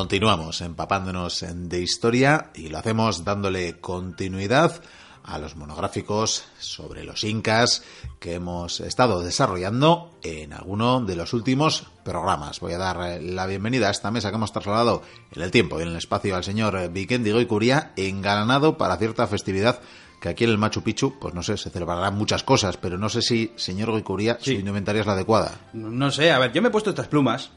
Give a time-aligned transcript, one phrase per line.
[0.00, 4.82] Continuamos empapándonos de historia y lo hacemos dándole continuidad
[5.22, 7.84] a los monográficos sobre los incas
[8.18, 12.60] que hemos estado desarrollando en alguno de los últimos programas.
[12.60, 15.82] Voy a dar la bienvenida a esta mesa que hemos trasladado en el tiempo y
[15.82, 19.82] en el espacio al señor Vikendigo y Curía, engalanado para cierta festividad
[20.18, 23.10] que aquí en el Machu Picchu, pues no sé, se celebrarán muchas cosas, pero no
[23.10, 25.60] sé si, señor Goicuría, su indumentaria es la adecuada.
[25.74, 27.50] No sé, a ver, yo me he puesto estas plumas.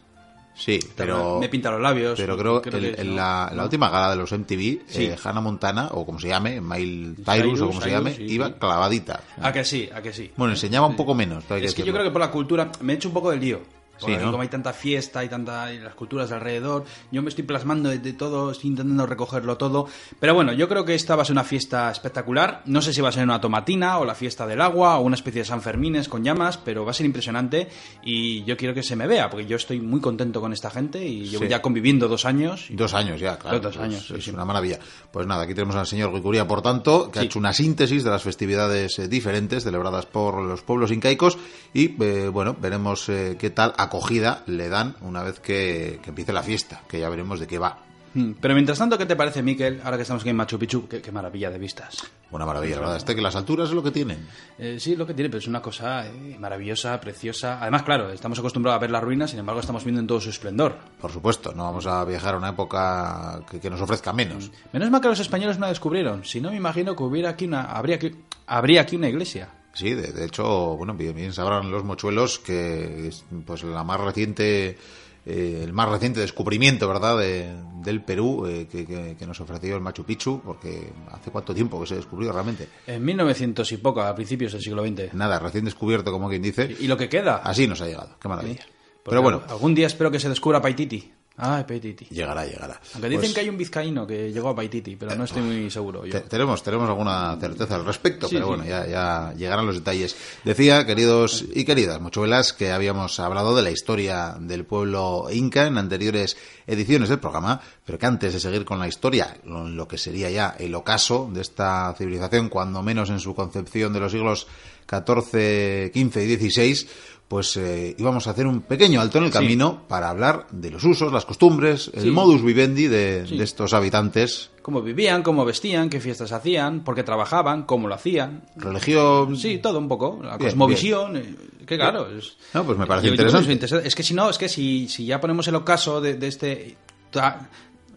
[0.55, 1.39] Sí, pero...
[1.39, 2.20] Me pinta los labios.
[2.20, 6.20] Pero creo, que en la, última gala de los MTV, eh, Hannah Montana, o como
[6.20, 9.21] se llame, Mail Tyrus, o como se llame, iba clavadita.
[9.41, 10.31] A que sí, a que sí.
[10.38, 11.44] Bueno, enseñaba un poco menos.
[11.49, 13.82] es que yo creo que por la cultura me he hecho un poco del lío.
[13.97, 17.89] Sí, Como hay tanta fiesta y tanta las culturas de alrededor, yo me estoy plasmando
[17.89, 19.88] de, todo, estoy intentando recogerlo todo.
[20.19, 22.64] Pero bueno, yo creo que esta va a ser una fiesta espectacular.
[22.66, 25.16] No sé si va a ser una tomatina o la fiesta del agua o una
[25.16, 27.69] especie de San Fermines con llamas, pero va a ser impresionante
[28.03, 31.05] y yo quiero que se me vea, porque yo estoy muy contento con esta gente
[31.05, 32.67] y llevo ya conviviendo dos años.
[32.69, 33.59] Dos años ya, claro.
[33.59, 34.09] Dos años.
[34.11, 34.80] Es, una maravilla.
[35.11, 38.09] Pues nada, aquí tenemos al señor Guicuría, por tanto, que ha hecho una síntesis de
[38.09, 41.38] las festividades eh, diferentes celebradas por los pueblos incaicos
[41.73, 46.44] y, eh, bueno, veremos eh, qué tal acogida le dan una vez que, empiece la
[46.44, 47.80] fiesta, que ya veremos de qué va.
[48.14, 50.88] Hmm, pero mientras tanto, ¿qué te parece, Miquel, ahora que estamos aquí en Machu Picchu?
[50.88, 52.04] Qué, maravilla de vistas.
[52.30, 52.98] Una maravilla, ¿verdad?
[52.98, 54.28] Este que las alturas es lo que tienen.
[54.59, 57.59] Eh, sí, lo que tiene, pero es una cosa eh, maravillosa, preciosa.
[57.59, 60.30] Además, claro, estamos acostumbrados a ver las ruinas, sin embargo, estamos viendo en todo su
[60.30, 60.78] esplendor.
[61.02, 64.50] Por supuesto, no vamos a viajar a una época que, nos ofrezca menos.
[64.50, 64.70] Hmm.
[64.73, 66.23] Menos mal que los españoles no la descubrieron.
[66.23, 67.98] Si no, me imagino que hubiera aquí una, habría,
[68.45, 69.50] habría aquí una iglesia.
[69.73, 73.09] Sí, de, hecho, bueno, bien, sabrán los mochuelos que
[73.43, 74.77] pues la más reciente,
[75.25, 80.41] eh, el más reciente descubrimiento, ¿verdad?, del Perú eh, que, nos ofreció el Machu Picchu,
[80.45, 82.67] porque hace cuánto tiempo que se descubrió realmente.
[82.85, 85.14] En 1900 y poco, a principios del siglo XX.
[85.15, 86.75] Nada, recién descubierto, como quien dice.
[86.80, 87.37] ¿Y, lo que queda?
[87.37, 88.65] Así nos ha llegado, qué maravilla.
[89.03, 89.42] Pero bueno.
[89.49, 91.11] Algún día espero que se descubra Paititi.
[91.36, 92.05] Ah, Paititi.
[92.11, 92.80] Llegará, llegará.
[92.94, 95.71] Aunque dicen pues que hay un vizcaíno que llegó a Paititi, pero no estoy muy
[95.71, 96.04] seguro.
[96.30, 100.16] Tenemos, tenemos alguna certeza al respecto, pero bueno, ya, ya llegarán los detalles.
[100.43, 105.80] Decía, queridos y queridas mochuelas, que habíamos hablado de la historia del pueblo inca en
[105.80, 110.30] anteriores ediciones del programa, pero que antes de seguir con la historia, lo que sería
[110.30, 114.48] ya el ocaso de esta civilización, cuando menos en su concepción de los siglos
[114.88, 116.88] XIV, XV y XVI,
[117.27, 120.83] pues eh, íbamos a hacer un pequeño alto en el camino para hablar de los
[120.83, 124.52] usos, las costumbres, el modus vivendi de, estos habitantes.
[124.61, 128.44] Cómo vivían, cómo vestían, qué fiestas hacían, por qué trabajaban, cómo lo hacían.
[128.56, 129.36] Religión.
[129.36, 130.19] Sí, todo un poco.
[130.22, 131.18] La cosmovisión.
[131.18, 131.36] Eh,
[131.66, 132.07] que claro.
[132.16, 133.66] Es, no, pues me parece interesante.
[133.83, 136.77] Es que si no, es que si, si ya ponemos el ocaso de, de este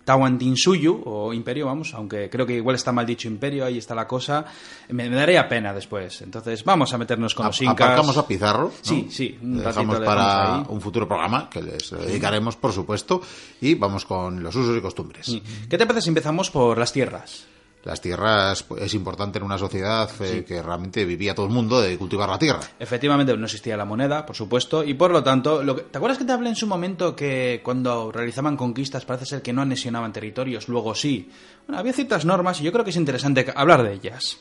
[0.07, 4.07] Tawantinsuyu, o imperio, vamos, aunque creo que igual está mal dicho imperio, ahí está la
[4.07, 4.45] cosa,
[4.91, 6.23] me, daría pena después.
[6.23, 7.75] Entonces, vamos a meternos con los incas.
[7.75, 8.71] Aparcamos a Pizarro.
[8.83, 9.37] Sí, sí.
[9.43, 13.21] Un dejamos para un futuro programa, que les dedicaremos, por supuesto,
[13.61, 15.43] y vamos con los usos y costumbres.
[15.69, 17.56] ¿Qué te parece si empezamos por las tierras?
[17.87, 21.81] Las tierras pues, es importante en una sociedad eh, que realmente vivía todo el mundo
[21.81, 22.61] de cultivar la tierra.
[22.81, 26.25] Efectivamente, no existía la moneda, por supuesto, y por lo tanto, lo ¿te acuerdas que
[26.25, 30.67] te hablé en su momento que cuando realizaban conquistas parece ser que no anexionaban territorios,
[30.69, 31.31] luego sí?
[31.67, 34.39] Bueno, había ciertas normas y yo creo que es interesante hablar de ellas.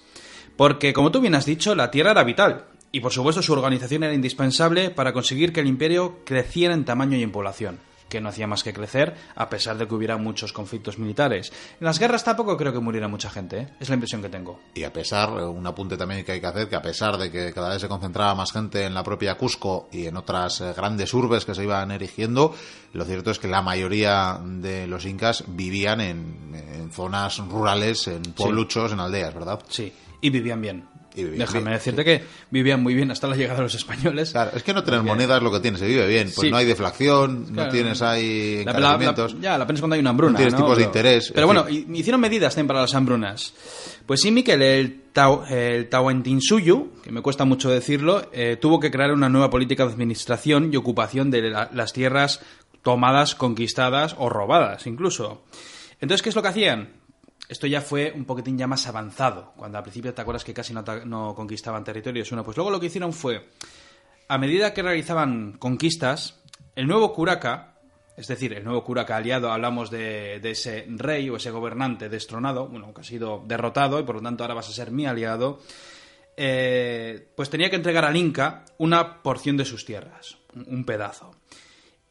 [0.58, 4.06] Porque, como tú bien has dicho, la tierra era vital, y por supuesto su organización
[4.06, 7.78] era indispensable para conseguir que el imperio creciera en tamaño y en población
[8.10, 11.52] que no hacía más que crecer, a pesar de que hubiera muchos conflictos militares.
[11.80, 13.68] En las guerras tampoco creo que muriera mucha gente, ¿eh?
[13.80, 14.60] es la impresión que tengo.
[14.74, 17.54] Y a pesar, un apunte también que hay que hacer, que a pesar de que
[17.54, 21.14] cada vez se concentraba más gente en la propia Cusco y en otras eh, grandes
[21.14, 22.56] urbes que se iban erigiendo,
[22.94, 28.92] lo cierto es que la mayoría de los incas vivían en, zonas rurales, en puebluchos,
[28.94, 29.60] en aldeas, ¿verdad?
[29.68, 29.92] Sí,
[30.22, 30.95] y vivían bien.
[31.24, 34.32] Déjame decirte que vivían muy bien hasta la llegada de los españoles.
[34.32, 36.32] Claro, es que no tener moneda es lo que tiene, se vive bien.
[36.36, 39.40] Pues no hay deflación, no tienes ahí encarecimientos.
[39.40, 40.34] ya, la pena cuando hay una hambruna.
[40.34, 41.32] No tienes tipos de interés.
[41.34, 43.54] Pero bueno, hicieron medidas para las hambrunas.
[44.06, 45.02] Pues sí, Miquel, el,
[45.90, 50.72] Tahuantinsuyu, que me cuesta mucho decirlo, eh, tuvo que crear una nueva política de administración
[50.72, 52.42] y ocupación de las tierras
[52.84, 55.44] tomadas, conquistadas o robadas incluso.
[56.00, 56.90] Entonces, ¿qué es lo que hacían?
[57.48, 60.74] Esto ya fue un poquitín ya más avanzado, cuando al principio te acuerdas que casi
[60.74, 62.32] no, conquistaban territorios.
[62.32, 63.50] Uno, pues luego lo que hicieron fue,
[64.28, 66.42] a medida que realizaban conquistas,
[66.76, 67.76] el nuevo curaca,
[68.18, 72.94] es decir, el nuevo curaca aliado, hablamos de, ese rey o ese gobernante destronado, bueno,
[72.94, 75.60] que ha sido derrotado y por lo tanto ahora vas a ser mi aliado,
[76.38, 81.36] eh, pues tenía que entregar al Inca una porción de sus tierras, un pedazo.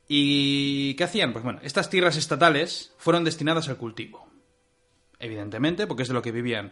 [0.07, 1.33] ¿Y qué hacían?
[1.33, 4.24] Pues bueno, estas tierras estatales fueron destinadas al cultivo
[5.25, 6.71] evidentemente, porque es de lo que vivían.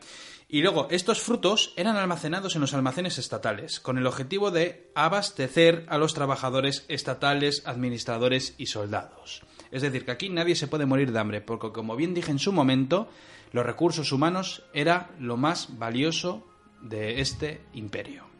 [0.48, 5.86] Y luego, estos frutos eran almacenados en los almacenes estatales, con el objetivo de abastecer
[5.88, 9.42] a los trabajadores estatales, administradores y soldados.
[9.70, 12.38] Es decir, que aquí nadie se puede morir de hambre, porque como bien dije en
[12.38, 13.08] su momento,
[13.52, 16.46] los recursos humanos era lo más valioso
[16.82, 18.31] de este imperio.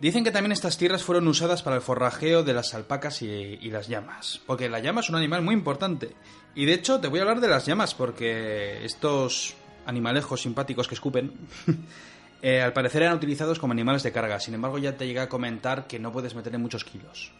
[0.00, 3.88] Dicen que también estas tierras fueron usadas para el forrajeo de las alpacas y, las
[3.88, 6.14] llamas, porque la llama es un animal muy importante.
[6.54, 9.54] Y de hecho te voy a hablar de las llamas, porque estos
[9.86, 11.32] animalejos simpáticos que escupen,
[12.42, 14.38] eh, al parecer eran utilizados como animales de carga.
[14.38, 17.32] Sin embargo, ya te llegué a comentar que no puedes meterle muchos kilos.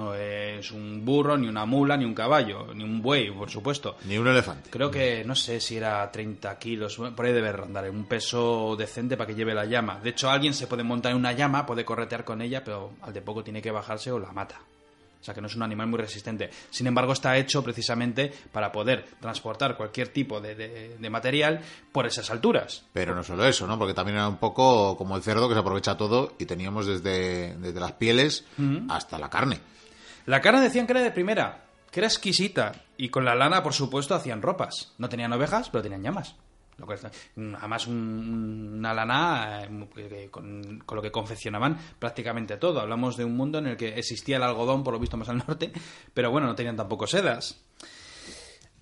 [0.00, 3.98] No es un burro, ni una mula, ni un caballo, ni un buey, por supuesto.
[4.06, 4.70] Ni un elefante.
[4.70, 9.18] Creo que, no sé si era 30 kilos, por ahí debe andar, un peso decente
[9.18, 10.00] para que lleve la llama.
[10.02, 13.12] De hecho, alguien se puede montar en una llama, puede corretear con ella, pero al
[13.12, 14.58] de poco tiene que bajarse o la mata.
[15.20, 16.48] O sea que no es un animal muy resistente.
[16.70, 21.60] Sin embargo, está hecho precisamente para poder transportar cualquier tipo de, material
[21.92, 22.84] por esas alturas.
[22.94, 23.78] Pero no solo eso, ¿no?
[23.78, 27.54] Porque también era un poco como el cerdo que se aprovecha todo y teníamos desde,
[27.56, 28.46] desde las pieles
[28.88, 29.60] hasta la carne.
[30.30, 32.84] La carne decían que era de primera, que era exquisita.
[32.96, 34.94] Y con la lana, por supuesto, hacían ropas.
[34.96, 36.36] No tenían ovejas, pero tenían llamas.
[36.76, 36.94] Lo que,
[37.58, 42.80] además, una lana eh, con, lo que confeccionaban prácticamente todo.
[42.80, 45.38] Hablamos de un mundo en el que existía el algodón, por lo visto más al
[45.38, 45.72] norte,
[46.14, 47.60] pero bueno, no tenían tampoco sedas.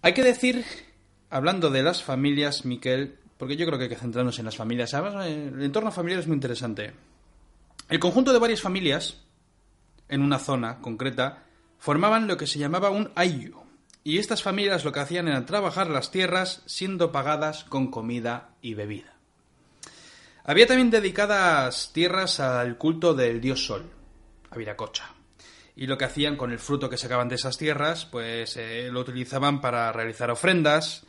[0.02, 0.66] Hay que decir,
[1.30, 4.92] hablando de las familias, Miquel, porque yo creo que hay que centrarnos en las familias.
[4.92, 6.92] Además, el entorno familiar es muy interesante.
[7.88, 9.24] El conjunto de varias familias
[10.08, 11.44] en una zona concreta,
[11.78, 13.68] formaban lo que se llamaba un ayu,
[14.08, 18.72] y estas familias lo que hacían era trabajar las tierras siendo pagadas con comida y
[18.72, 19.12] bebida.
[20.44, 23.84] Había también dedicadas tierras al culto del dios Sol,
[24.50, 25.10] a Viracocha.
[25.76, 29.00] Y lo que hacían con el fruto que sacaban de esas tierras, pues eh, lo
[29.00, 31.04] utilizaban para realizar ofrendas,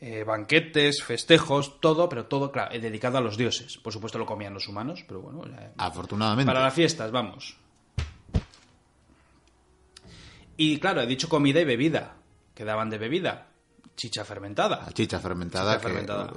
[0.00, 3.76] eh, banquetes, festejos, todo, pero todo, claro, dedicado a los dioses.
[3.78, 5.52] Por supuesto lo comían los humanos, pero bueno.
[5.78, 6.46] Afortunadamente.
[6.48, 7.56] Para las fiestas, vamos.
[10.56, 12.16] Y claro, he dicho comida y bebida.
[12.54, 13.48] que daban de bebida?
[13.96, 14.86] Chicha fermentada.
[14.92, 15.88] chicha fermentada, que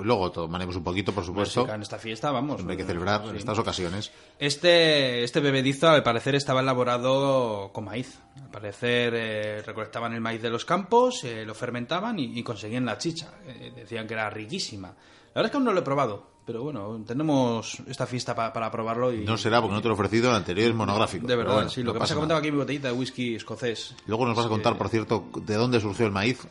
[0.02, 1.68] luego tomaremos un poquito, por supuesto.
[1.68, 2.64] En esta fiesta, vamos.
[2.66, 4.14] Hay que celebrar estas ocasiones.
[4.40, 8.18] Este, este bebedizo, al parecer, estaba elaborado con maíz.
[8.38, 12.98] Al parecer, eh, recolectaban el maíz de los campos, eh, lo fermentaban y, conseguían la
[12.98, 13.34] chicha.
[13.46, 14.88] Eh, decían que era riquísima.
[14.88, 16.39] La verdad es que aún no lo he probado.
[16.50, 19.24] Pero bueno, tenemos esta fiesta para probarlo y...
[19.24, 21.28] No será porque no te lo he ofrecido en anteriores monográficos.
[21.28, 21.84] De verdad, sí.
[21.84, 23.96] Lo que pasa es que comentaba aquí mi botellita de whisky escocés.
[24.08, 26.48] Luego nos vas a contar, por cierto, de dónde surgió el maíz.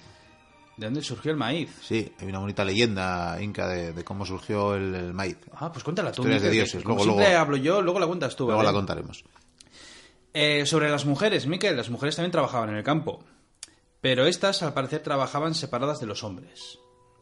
[0.76, 1.70] ¿De dónde surgió el maíz?
[1.82, 5.36] Sí, hay una bonita leyenda inca de, cómo surgió el, maíz.
[5.52, 6.22] Ah, pues cuéntala tú.
[6.22, 6.84] Historias de dioses.
[6.84, 8.46] Luego, siempre hablo yo, luego la cuentas tú.
[8.46, 9.24] Luego la contaremos.
[10.32, 13.24] Eh, sobre las mujeres, Miquel, las mujeres también trabajaban en el campo.
[14.00, 16.78] Pero estas, al parecer, trabajaban separadas de los hombres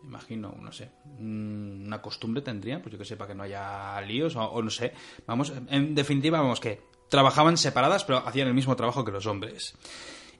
[0.06, 4.36] imagino, no sé, mm, una costumbre tendrían, pues yo que sé, que no haya líos
[4.36, 4.92] o, no sé.
[5.26, 9.74] Vamos, en definitiva, vamos, que trabajaban separadas, pero hacían el mismo trabajo que los hombres.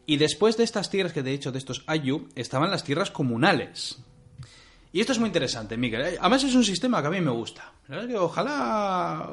[0.06, 3.10] Y después de estas tierras que te he dicho, de estos ayu, estaban las tierras
[3.10, 3.98] comunales.
[4.96, 6.00] Y esto es muy interesante, Miguel.
[6.06, 6.16] ¿eh?
[6.19, 7.70] Además es un sistema que a mí me gusta.
[8.19, 9.28] ojalá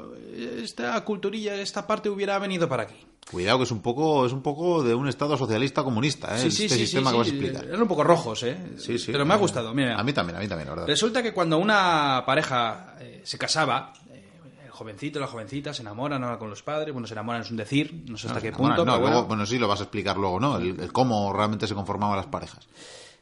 [0.62, 2.98] esta culturilla, esta parte hubiera venido para aquí.
[3.32, 6.40] Cuidado que es un poco es un poco de un estado socialista comunista, ¿eh?
[6.40, 7.64] Sí, sí, este sí, sistema que vas a explicar.
[7.64, 8.58] Eran un poco rojos, ¿eh?
[8.76, 9.14] Sí, sí.
[9.14, 9.98] Pero me ha gustado, mira.
[9.98, 10.88] A mí también, a mí también, la verdad.
[10.88, 14.22] Resulta que cuando una pareja eh, se casaba, eh,
[14.66, 17.56] el jovencito, la jovencita se enamoran ahora con los padres, bueno, se enamoran es un
[17.56, 18.84] decir, no sé hasta qué punto.
[18.84, 19.46] No, luego, bueno.
[19.46, 20.58] sí, lo vas a explicar luego, ¿no?
[20.58, 22.68] El, cómo realmente se conformaban las parejas.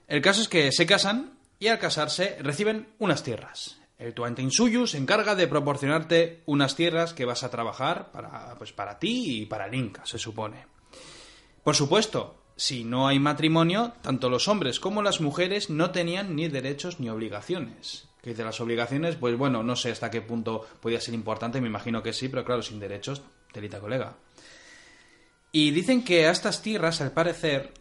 [0.08, 3.80] El caso es que se casan y al casarse reciben unas tierras.
[4.00, 8.98] El Tuantinsuyu se encarga de proporcionarte unas tierras que vas a trabajar para, pues para
[8.98, 10.66] ti y para el Inca, se supone.
[11.64, 16.48] Por supuesto, si no hay matrimonio, tanto los hombres como las mujeres no tenían ni
[16.48, 18.08] derechos ni obligaciones.
[18.24, 21.68] Que de las obligaciones, pues bueno, no sé hasta qué punto podía ser importante, me
[21.68, 24.18] imagino que sí, pero claro, sin derechos, telita colega.
[25.52, 27.72] Y dicen que a estas tierras, al parecer,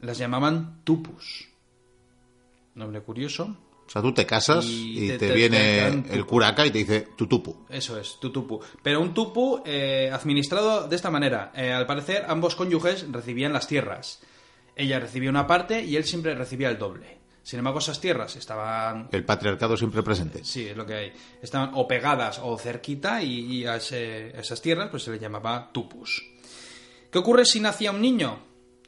[0.00, 1.48] las llamaban tupus.
[2.78, 3.56] Nombre curioso.
[3.86, 7.64] O sea, tú te casas y, te, viene el curaca y te dice tutupu.
[7.68, 8.60] Eso es, tutupu.
[8.82, 11.50] Pero un tupu eh, administrado de esta manera.
[11.56, 14.20] Eh, al parecer, ambos cónyuges recibían las tierras.
[14.76, 17.18] Ella recibía una parte y él siempre recibía el doble.
[17.42, 19.08] Sin embargo, esas tierras estaban...
[19.10, 20.44] El patriarcado siempre presente.
[20.44, 21.12] Sí, es lo que hay.
[21.42, 26.24] Estaban o pegadas o cerquita y, a, esas tierras pues se le llamaba tupus.
[27.10, 28.38] ¿Qué ocurre si nacía un niño?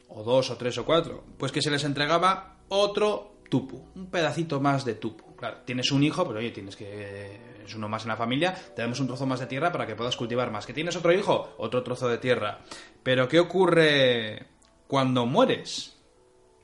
[0.09, 1.25] O dos, o tres, o cuatro.
[1.38, 5.37] Pues que se les entregaba otro tupu, un pedacito más de tupu.
[5.37, 7.50] Claro, tienes un hijo, pero oye, tienes que.
[7.66, 9.95] Es uno más en la familia, te damos un trozo más de tierra para que
[9.95, 10.64] puedas cultivar más.
[10.64, 11.54] ¿Que tienes otro hijo?
[11.59, 12.61] Otro trozo de tierra.
[13.02, 14.47] Pero ¿qué ocurre
[14.87, 15.97] cuando mueres?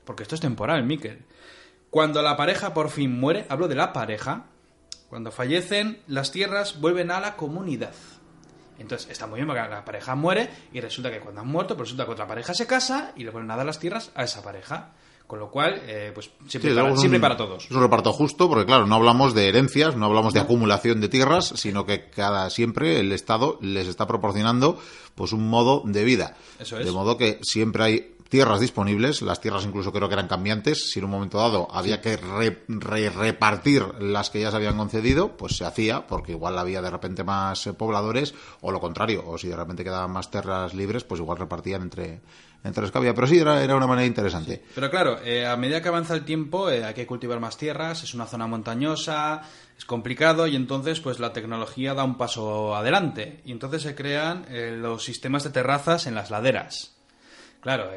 [0.03, 1.23] Porque esto es temporal, Miquel.
[1.89, 4.47] Cuando la pareja por fin muere, hablo de la pareja,
[5.09, 7.93] cuando fallecen, las tierras vuelven a la comunidad.
[8.77, 11.89] Entonces está muy bien porque la pareja muere y resulta que cuando han muerto, pues
[11.89, 14.43] resulta que otra pareja se casa y le vuelven a dar las tierras a esa
[14.43, 14.91] pareja.
[15.27, 17.65] Con lo cual, eh, pues siempre, Sí, para, siempre para todos.
[17.65, 21.09] Es un reparto justo, porque claro, no hablamos de herencias, no hablamos de acumulación de
[21.09, 24.79] tierras, sino que cada siempre el Estado les está proporcionando
[25.15, 26.37] pues un modo de vida.
[26.59, 26.85] Eso es.
[26.85, 30.99] De modo que siempre hay tierras disponibles, las tierras incluso creo que eran cambiantes, si
[30.99, 35.35] en un momento dado había que re- re- repartir las que ya se habían concedido,
[35.37, 39.47] pues se hacía, porque igual había de repente más pobladores, o lo contrario, o si
[39.47, 42.19] de repente quedaban más tierras libres, pues igual repartían entre,
[42.63, 43.13] entre los que había.
[43.13, 44.63] Pero sí, era, era una manera interesante.
[44.75, 48.03] Pero claro, eh, a medida que avanza el tiempo eh, hay que cultivar más tierras,
[48.03, 49.41] es una zona montañosa,
[49.77, 54.45] es complicado y entonces pues la tecnología da un paso adelante y entonces se crean
[54.49, 56.95] eh, los sistemas de terrazas en las laderas.
[57.61, 57.89] Claro,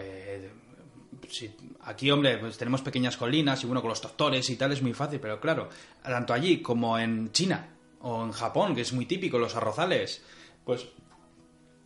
[1.29, 1.50] si-
[1.85, 4.93] aquí, hombre, pues tenemos pequeñas colinas y bueno, con los tractores y tal es muy
[4.95, 5.69] fácil, pero claro,
[6.02, 7.69] tanto allí como en China
[8.00, 10.23] o en Japón, que es muy típico, los arrozales,
[10.64, 10.87] pues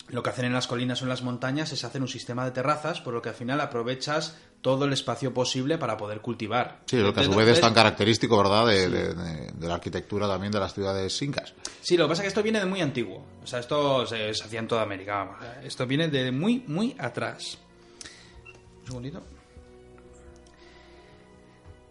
[0.09, 2.51] lo que hacen en las colinas o en las montañas es hacer un sistema de
[2.51, 6.81] terrazas, por lo que al final aprovechas todo el espacio posible para poder cultivar.
[6.87, 9.75] Sí, lo que a su vez es tan característico, ¿verdad?, de, de- de- de la
[9.75, 11.53] arquitectura también de las ciudades incas.
[11.83, 13.25] Sí, lo que pasa es que esto viene de muy antiguo.
[13.43, 15.17] O sea, esto se, se hacía en toda América.
[15.17, 15.37] vamos.
[15.63, 17.59] Esto viene de muy, muy atrás.
[18.83, 19.23] Un segundito.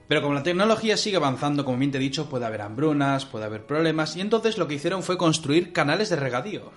[0.08, 3.46] Pero como la tecnología sigue avanzando, como bien te he dicho, puede haber hambrunas, puede
[3.46, 4.16] haber problemas.
[4.16, 6.72] Y entonces lo que hicieron fue construir canales de regadío.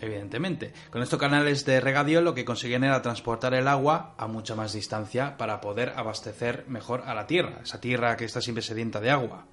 [0.00, 0.72] Evidentemente.
[0.90, 4.72] Con estos canales de regadío lo que conseguían era transportar el agua a mucha más
[4.72, 7.60] distancia para poder abastecer mejor a la tierra.
[7.62, 9.46] Esa tierra que está siempre sedienta de agua.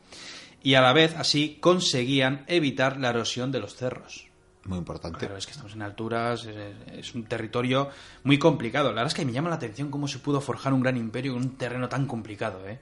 [0.63, 4.27] Y a la vez así conseguían evitar la erosión de los cerros.
[4.63, 5.19] Muy importante.
[5.19, 6.57] Claro, es que estamos en alturas, es,
[6.91, 7.89] es un territorio
[8.23, 8.89] muy complicado.
[8.89, 11.33] La verdad es que me llama la atención cómo se pudo forjar un gran imperio
[11.33, 12.81] en un terreno tan complicado, ¿eh?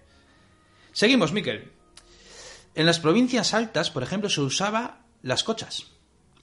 [0.91, 1.71] Seguimos, Miquel.
[2.73, 5.94] En las provincias altas, por ejemplo, se usaba las cochas.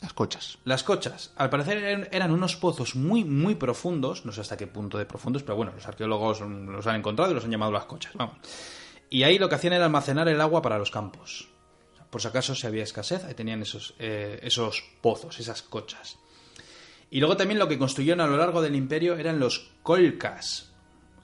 [0.02, 0.58] Las cochas.
[0.64, 4.98] Las cochas, al parecer eran, unos pozos muy, muy profundos, no sé hasta qué punto
[4.98, 8.12] de profundos, pero bueno, los arqueólogos los han encontrado y los han llamado las cochas,
[8.14, 8.36] vamos.
[9.08, 11.48] Y ahí lo que hacían era almacenar el agua para los campos.
[12.10, 16.18] Por si acaso si había escasez, ahí tenían esos, eh, esos pozos, esas cochas.
[17.08, 20.72] Y luego también lo que construyeron a lo largo del imperio eran los colcas,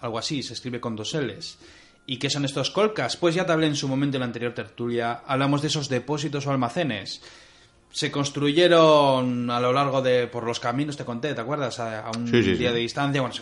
[0.01, 1.59] algo así, se escribe con dos L's.
[2.07, 3.17] ¿Y qué son estos colcas?
[3.17, 6.47] Pues ya te hablé en su momento en la anterior tertulia, hablamos de esos depósitos
[6.47, 7.21] o almacenes
[7.91, 12.11] se construyeron a lo largo de por los caminos te conté te acuerdas a, a
[12.17, 12.75] un Sí, sí, día sí.
[12.75, 13.35] de distancia bueno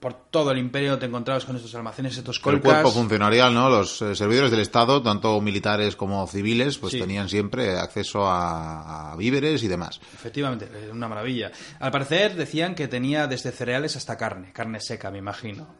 [0.00, 3.70] por todo el imperio te encontrabas con estos almacenes estos El colcas cuerpo funcionarial, ¿no?
[3.70, 9.16] Los eh, servidores del Estado, tanto militares como civiles, pues tenían siempre acceso a, a
[9.16, 9.98] víveres y demás.
[10.14, 11.50] efectivamente una maravilla
[11.80, 15.74] al parecer decían que tenía desde cereales hasta carne carne seca me imagino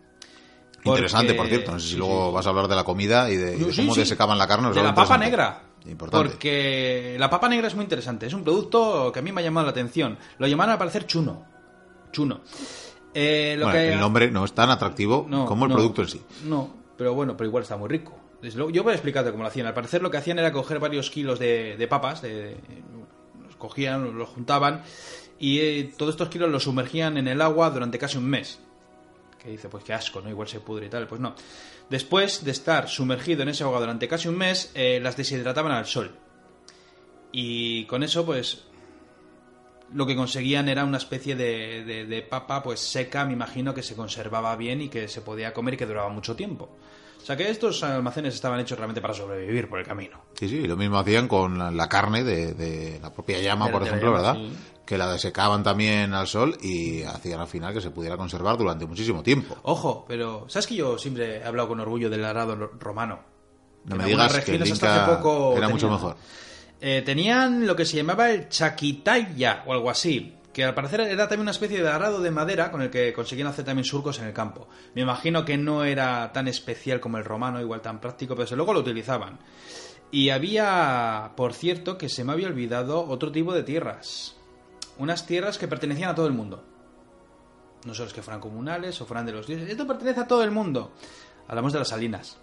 [0.86, 1.72] Porque- Interesante, por cierto.
[1.72, 2.34] No sé si sí, luego sí.
[2.34, 4.00] vas a hablar de la comida y de, y de Sí, cómo sí.
[4.00, 4.70] desecaban la carne.
[4.72, 5.62] De la papa negra.
[5.86, 6.28] Importante.
[6.30, 8.26] Porque la papa negra es muy interesante.
[8.26, 10.18] Es un producto que a mí me ha llamado la atención.
[10.38, 11.44] Lo llamaban al parecer chuno.
[12.10, 12.40] Chuno.
[13.14, 16.02] Eh, lo Bueno, que- el nombre no es tan atractivo No, como el no, producto
[16.02, 16.22] en sí.
[16.44, 18.18] No, pero bueno, pero igual está muy rico.
[18.42, 19.66] Desde luego- yo voy a explicarte cómo lo hacían.
[19.66, 22.56] Al parecer lo que hacían era coger varios kilos de, de papas, de-
[23.44, 24.82] los cogían, los juntaban
[25.38, 28.58] y eh, todos estos kilos los sumergían en el agua durante casi un mes.
[29.46, 30.28] Que dice, pues qué asco, ¿no?
[30.28, 31.06] Igual se pudre y tal.
[31.06, 31.34] Pues no.
[31.88, 35.86] Después de estar sumergido en ese agua durante casi un mes, eh, las deshidrataban al
[35.86, 36.10] sol.
[37.32, 38.64] Y con eso, pues,
[39.94, 43.82] lo que conseguían era una especie de, de- de papa pues seca, me imagino que
[43.84, 46.76] se conservaba bien y que se podía comer y que duraba mucho tiempo.
[47.22, 50.20] O sea que estos almacenes estaban hechos realmente para sobrevivir por el camino.
[50.34, 53.66] Sí, sí, y lo mismo hacían con la, la carne de, de la propia llama,
[53.66, 54.34] De- por de ejemplo, llama, ¿verdad?
[54.50, 54.56] sí.
[54.86, 58.86] Que la desecaban también al sol y hacían al final que se pudiera conservar durante
[58.86, 59.56] muchísimo tiempo.
[59.64, 63.18] Ojo, pero ¿sabes que yo siempre he hablado con orgullo del arado romano?
[63.84, 66.16] No En me digas que el hace poco era mucho mejor.
[66.80, 71.26] Eh, tenían lo que se llamaba el chaquitaya o algo así, que al parecer era
[71.26, 74.26] también una especie de arado de madera con el que conseguían hacer también surcos en
[74.26, 74.68] el campo.
[74.94, 78.56] Me imagino que no era tan especial como el romano, igual tan práctico, pero desde
[78.56, 79.38] luego lo utilizaban.
[80.10, 84.35] Y había, por cierto, que se me había olvidado otro tipo de tierras.
[84.98, 86.62] Unas tierras que pertenecían a todo el mundo.
[87.84, 89.68] No solo es que fueran comunales o fueran de los dioses.
[89.68, 90.92] Esto pertenece a todo el mundo.
[91.48, 92.38] Hablamos de las salinas.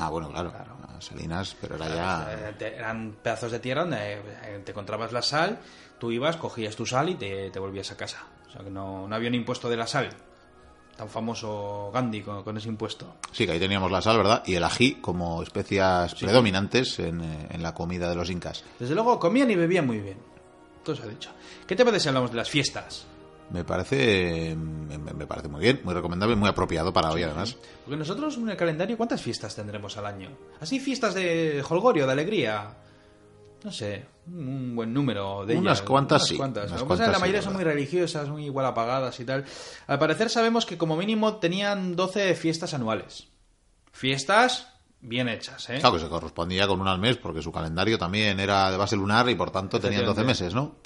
[0.00, 0.52] Ah, bueno, claro.
[0.94, 2.32] Las Salinas, pero era ya...
[2.32, 5.58] Eh, Eran pedazos de tierra donde eh, te encontrabas la sal,
[5.98, 8.24] tú ibas, cogías tu sal y te, te volvías a casa.
[8.46, 10.08] O sea que no, no había un impuesto de la sal.
[10.96, 13.16] Tan famoso Gandhi con, con ese impuesto.
[13.32, 14.44] Sí, que ahí teníamos la sal, ¿verdad?
[14.46, 18.64] Y el ají como especias predominantes en, eh, en la comida de los incas.
[18.78, 20.18] Desde luego comían y bebían muy bien.
[20.84, 21.30] Todo se ha dicho.
[21.66, 23.06] ¿Qué te parece si hablamos de las fiestas?
[23.50, 27.56] me parece me, parece muy bien, muy recomendable, muy apropiado para hoy además.
[27.84, 30.30] Porque nosotros en el calendario, ¿cuántas fiestas tendremos al año?
[30.60, 32.76] Así fiestas de holgorio, de alegría.
[33.64, 38.28] No sé, un buen número de unas Cuantas, sí, cuantas la mayoría son muy religiosas,
[38.28, 39.44] muy igual apagadas y tal.
[39.86, 43.26] Al parecer sabemos que como mínimo tenían 12 fiestas anuales.
[43.90, 45.78] Fiestas bien hechas, ¿eh?
[45.80, 48.96] Claro, que se correspondía con una al mes, porque su calendario también era de base
[48.96, 50.76] lunar y por tanto tenían 12 meses, ¿no?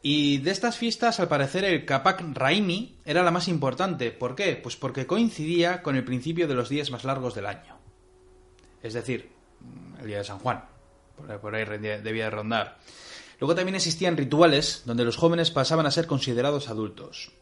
[0.00, 4.12] Y de estas fiestas, al parecer, el Kapak Raimi era la más importante.
[4.12, 4.56] ¿Por qué?
[4.56, 7.76] Pues porque coincidía con el principio de los días más largos del año.
[8.82, 9.32] Es decir,
[10.00, 10.64] el día de San Juan.
[11.40, 12.78] Por ahí, debía de rondar.
[13.40, 17.32] Luego también existían rituales donde los jóvenes pasaban a ser considerados adultos.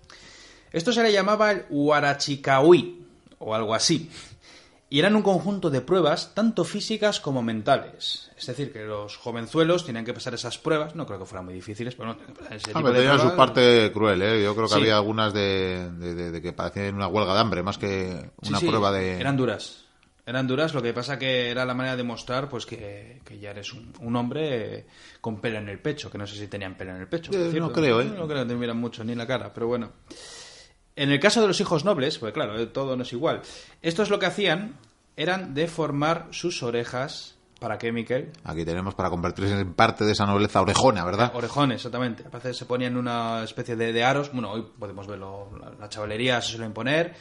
[0.72, 3.06] Esto se le llamaba el Huarachicahui,
[3.38, 4.10] o algo así
[4.88, 8.30] y eran un conjunto de pruebas tanto físicas como mentales.
[8.36, 11.54] Es decir, que los jovenzuelos tenían que pasar esas pruebas, no creo que fueran muy
[11.54, 12.18] difíciles, pero no,
[12.50, 14.42] ese ah, tenían su parte cruel, ¿eh?
[14.42, 18.60] Yo creo que había algunas de, que parecían una huelga de hambre, más que una
[18.60, 19.20] prueba de...
[19.20, 19.86] Eran duras.
[20.24, 23.72] Eran duras, lo que pasa que era la manera de mostrar pues que, ya eres
[23.72, 24.86] un, hombre
[25.20, 27.30] con pelo en el pecho, que no sé si tenían pelo en el pecho.
[27.32, 28.06] Eh, no creo, ¿eh?
[28.06, 29.92] No creo que te mucho ni en la cara, pero bueno.
[30.96, 33.42] En el caso de los hijos nobles, pues claro, eh, todo no es igual.
[33.82, 34.76] Estos lo que hacían
[35.16, 37.34] eran deformar sus orejas.
[37.60, 38.32] ¿Para qué, Miquel?
[38.44, 41.32] Aquí tenemos para convertirse en parte de esa nobleza orejona, ¿verdad?
[41.34, 42.24] Orejones, exactamente.
[42.26, 44.30] A veces se ponían una especie de, aros.
[44.32, 45.50] Bueno, hoy podemos verlo.
[45.78, 47.14] La, chavalería se suele imponer.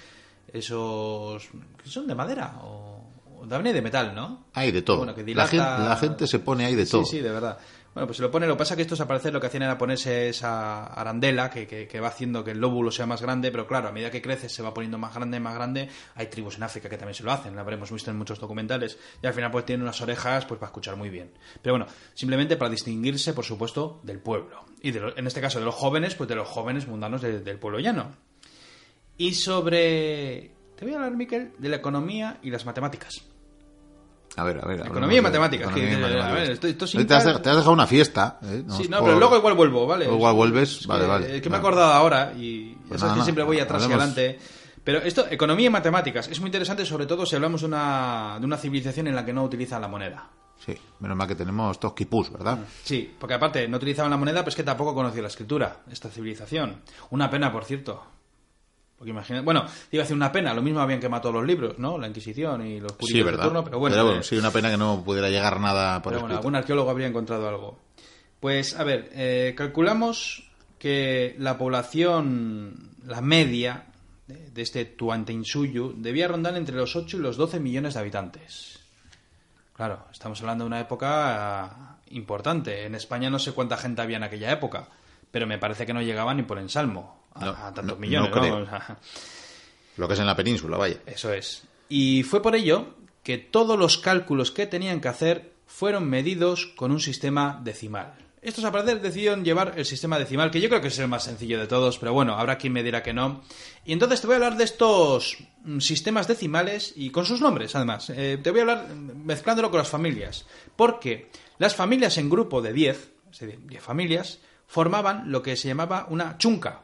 [0.51, 1.49] Esos.
[1.85, 2.59] ¿Son de madera?
[2.63, 3.01] O,
[3.45, 4.45] de de metal, ¿no?
[4.53, 5.05] Hay de todo.
[5.05, 7.05] la, gente, la, gente, se pone ahí de todo.
[7.05, 7.57] Sí, sí, de verdad.
[7.95, 8.45] Bueno, pues se lo pone.
[8.45, 11.65] Lo que pasa es que estos al lo que hacían era ponerse esa arandela que,
[11.65, 14.49] que, va haciendo que el lóbulo sea más grande, pero claro, a medida que crece
[14.49, 15.87] se va poniendo más grande, más grande.
[16.15, 18.99] Hay tribus en África que también se lo hacen, lo habremos visto en muchos documentales.
[19.23, 21.31] Y al final pues tienen unas orejas pues para escuchar muy bien.
[21.61, 24.65] Pero bueno, simplemente para distinguirse, por supuesto, del pueblo.
[24.81, 28.11] Y en este caso de los jóvenes, pues de los jóvenes mundanos del pueblo llano.
[29.17, 30.51] Y sobre...
[30.75, 33.23] Te voy a hablar, Miquel, de la economía y las matemáticas.
[34.37, 34.79] A ver, a ver.
[34.81, 35.73] Economía y matemáticas.
[35.73, 38.39] te, has, dejado una fiesta.
[38.43, 38.63] ¿eh?
[38.69, 40.05] sí, no, pero luego igual vuelvo, ¿vale?
[40.05, 41.37] igual vuelves, vale, vale.
[41.37, 44.39] Es que me he acordado ahora y pues que siempre voy atrás y adelante.
[44.83, 48.45] Pero esto, economía y matemáticas, es muy interesante, sobre todo si hablamos de una, de
[48.45, 50.29] una civilización en la que no utilizan la moneda.
[50.63, 52.59] Sí, menos mal que tenemos estos quipús, ¿verdad?
[52.83, 56.09] Sí, porque aparte no utilizaban la moneda, pero es que tampoco conocía la escritura, esta
[56.09, 56.81] civilización.
[57.09, 58.03] Una pena, por cierto.
[58.97, 61.77] Porque imagina, bueno, iba a decir una pena, lo mismo habían quemado todos los libros,
[61.77, 61.97] ¿no?
[61.97, 63.95] La Inquisición y los curios de turno, pero bueno.
[63.95, 66.89] Pero eh, sí, una pena que no pudiera llegar nada por Pero bueno, algún arqueólogo
[66.89, 67.77] habría encontrado algo.
[68.39, 73.85] Pues, a ver, eh, calculamos que la población, la media
[74.27, 78.79] de, este Tuantinsuyu, debía rondar entre los 8 y los 12 millones de habitantes.
[79.73, 82.85] Claro, estamos hablando de una época importante.
[82.85, 84.87] En España no sé cuánta gente había en aquella época,
[85.31, 88.31] pero me parece que no llegaba ni por ensalmo a, tantos millones.
[89.97, 90.97] Lo que es en la península, vaya.
[91.05, 91.63] Eso es.
[91.87, 96.91] Y fue por ello que todos los cálculos que tenían que hacer fueron medidos con
[96.91, 98.13] un sistema decimal.
[98.45, 101.59] Estos a decidieron llevar el sistema decimal, que yo creo que es el más sencillo
[101.59, 103.41] de todos, pero bueno, habrá quien me dirá que no.
[103.85, 107.75] Y entonces te voy a hablar de estos mm, sistemas decimales y con sus nombres,
[107.75, 108.11] además.
[108.11, 110.45] Eh, te voy a hablar mezclándolo con las familias.
[110.75, 115.67] Porque las familias en grupo de 10, es decir, 10 familias, formaban lo que se
[115.67, 116.81] llamaba una chunca,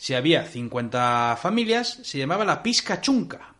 [0.00, 3.54] si había 50 familias, se llamaba la Pisca Chunca.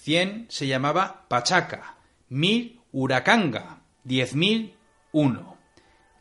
[0.00, 1.96] 100 se llamaba Pachaca.
[2.30, 3.82] 1000 Huracanga.
[4.06, 4.72] 10.000
[5.12, 5.58] uno.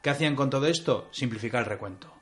[0.04, 1.08] ¿Qué hacían con todo esto?
[1.12, 2.14] Simplificar el recuento.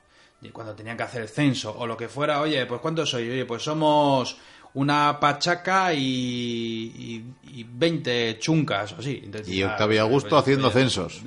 [0.52, 3.28] Cuando tenían que hacer el censo o lo que fuera, oye, pues ¿cuántos soy?
[3.28, 4.38] Oye, pues somos
[4.74, 9.28] una pachaca y, y, 20 chuncas o así.
[9.46, 11.22] y Octavio Augusto pues, haciendo censos.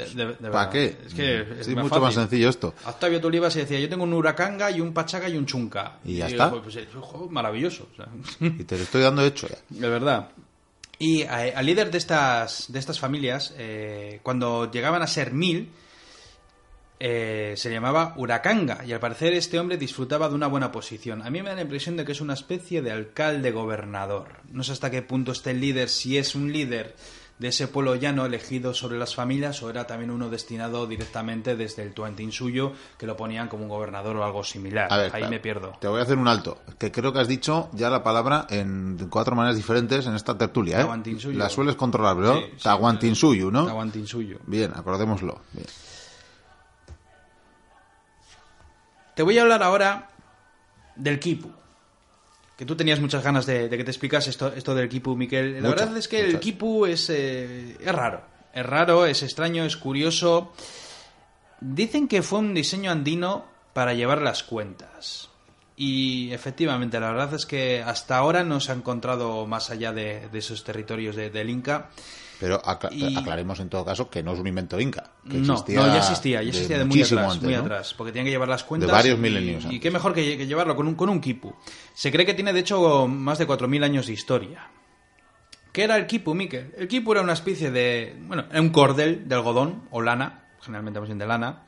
[0.52, 0.98] ¿Para qué?
[1.06, 2.74] Es que es, mucho más sencillo esto.
[2.86, 6.00] Octavio Tulivas se decía, yo tengo un huracanga y un pachaca y un chunca.
[6.06, 6.52] Y ya está.
[6.52, 6.78] Pues,
[7.30, 7.88] maravilloso.
[8.40, 9.58] Y te lo estoy dando hecho ya.
[9.70, 10.30] De verdad.
[11.00, 15.70] Y al líder de estas, de estas familias, eh, cuando llegaban a ser mil,
[17.06, 21.22] eh, se llamaba Huracanga y al parecer este hombre disfrutaba de una buena posición.
[21.22, 24.38] A mí me da la impresión de que es una especie de alcalde gobernador.
[24.50, 26.96] No sé hasta qué punto este líder, si es un líder
[27.40, 31.84] de ese pueblo llano elegido sobre las familias o era también uno destinado directamente desde
[31.84, 34.88] el Tuantín suyo que lo ponían como un gobernador o algo similar.
[35.12, 35.74] Ahí me pierdo.
[35.82, 39.10] Te voy a hacer un alto, que creo que has dicho ya la palabra en
[39.10, 40.80] cuatro maneras diferentes en esta tertulia.
[40.80, 41.34] ¿eh?
[41.34, 42.36] La sueles controlar, ¿no?
[42.36, 43.68] Sí, suyo, ¿no?
[44.06, 44.38] suyo.
[44.48, 45.42] Bien, acordémoslo.
[45.52, 45.68] Bien.
[49.16, 50.10] Te voy a hablar ahora
[50.96, 51.52] del Kipu.
[52.58, 55.62] Que tú tenías muchas ganas de, que te explicas esto, esto del Kipu, Miquel.
[55.62, 58.22] La verdad es que el Kipu es, eh, es raro.
[58.54, 60.54] Es raro, es extraño, es curioso.
[61.60, 65.30] Dicen que fue un diseño andino para llevar las cuentas.
[65.76, 70.30] Y efectivamente, la verdad es que hasta ahora no se ha encontrado más allá de,
[70.34, 71.90] esos territorios del Inca.
[72.40, 75.12] Pero aclaremos en todo caso que no es un invento inca.
[75.30, 78.50] Que no, ya existía, ya existía de, muy atrás, muy atrás, porque tenían que llevar
[78.50, 78.88] las cuentas.
[78.88, 79.66] De varios milenios.
[79.70, 81.54] Y, qué mejor que, llevarlo con un, con un quipu.
[81.94, 84.68] Se cree que tiene de hecho más de 4.000 años de historia.
[85.72, 86.74] ¿Qué era el quipu, Miquel?
[86.78, 88.16] El quipu era una especie de.
[88.28, 91.64] Bueno, era un cordel de algodón o lana, generalmente más bien de lana,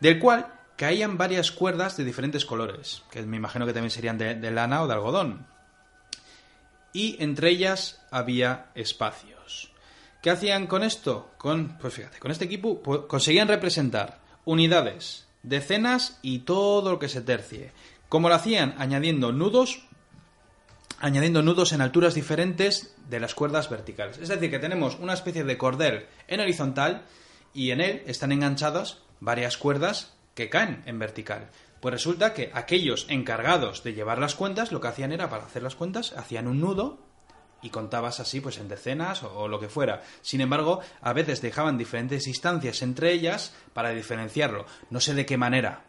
[0.00, 4.50] del cual caían varias cuerdas de diferentes colores, que me imagino que también serían de
[4.50, 5.46] lana o de algodón.
[6.92, 9.37] Y entre ellas había espacios.
[10.22, 11.30] ¿Qué hacían con esto?
[11.38, 17.08] Con, pues fíjate, con este equipo pues, conseguían representar unidades, decenas y todo lo que
[17.08, 17.70] se tercie.
[18.08, 18.74] ¿Cómo lo hacían?
[18.78, 19.84] Añadiendo nudos,
[20.98, 24.18] añadiendo nudos en alturas diferentes de las cuerdas verticales.
[24.18, 27.04] Es decir, que tenemos una especie de cordel en horizontal
[27.54, 31.50] y en él están enganchadas varias cuerdas que caen en vertical.
[31.80, 35.62] Pues resulta que aquellos encargados de llevar las cuentas lo que hacían era para hacer
[35.62, 37.07] las cuentas, hacían un nudo
[37.62, 40.02] y contabas así pues en decenas o, lo que fuera.
[40.22, 44.66] Sin embargo, a veces dejaban diferentes instancias entre ellas para diferenciarlo.
[44.90, 45.84] No sé de qué manera,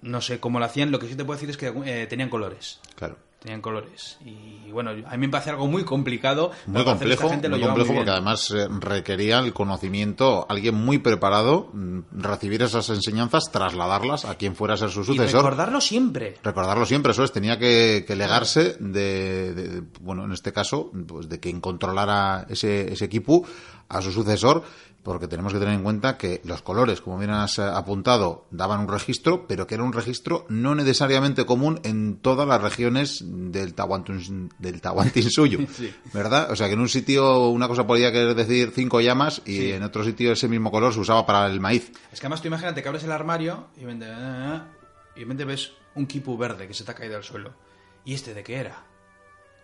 [0.00, 2.28] no sé cómo lo hacían, lo que sí te puedo decir es que eh, tenían
[2.28, 2.80] colores.
[2.96, 4.18] Claro tenían colores.
[4.24, 6.52] Y bueno, a mí me parece algo muy complicado.
[6.66, 12.62] Muy complejo, muy complejo porque además eh, requería el conocimiento, alguien muy preparado, mm, recibir
[12.62, 15.28] esas enseñanzas, trasladarlas a quien fuera a ser su sucesor.
[15.28, 16.36] Y recordarlo siempre.
[16.42, 21.60] Recordarlo siempre, eso es, tenía que, legarse de, bueno, en este caso, pues de quien
[21.60, 23.44] controlara ese, ese equipo
[23.88, 24.62] a su sucesor
[25.02, 28.80] porque tenemos que tener en cuenta que los colores, como bien has eh, apuntado, daban
[28.80, 33.74] un registro, pero que era un registro no necesariamente común en todas las regiones del
[33.74, 36.50] Tahuantinsuyo, del ¿verdad?
[36.50, 39.82] O sea, que en un sitio una cosa podía querer decir cinco llamas y en
[39.82, 41.92] otro sitio ese mismo color se usaba para el maíz.
[42.12, 44.06] Es que además tú imagínate que abres el armario y mente,
[45.16, 47.52] y ves un kipu verde que se te ha caído al suelo.
[48.04, 48.84] ¿Y este de qué era?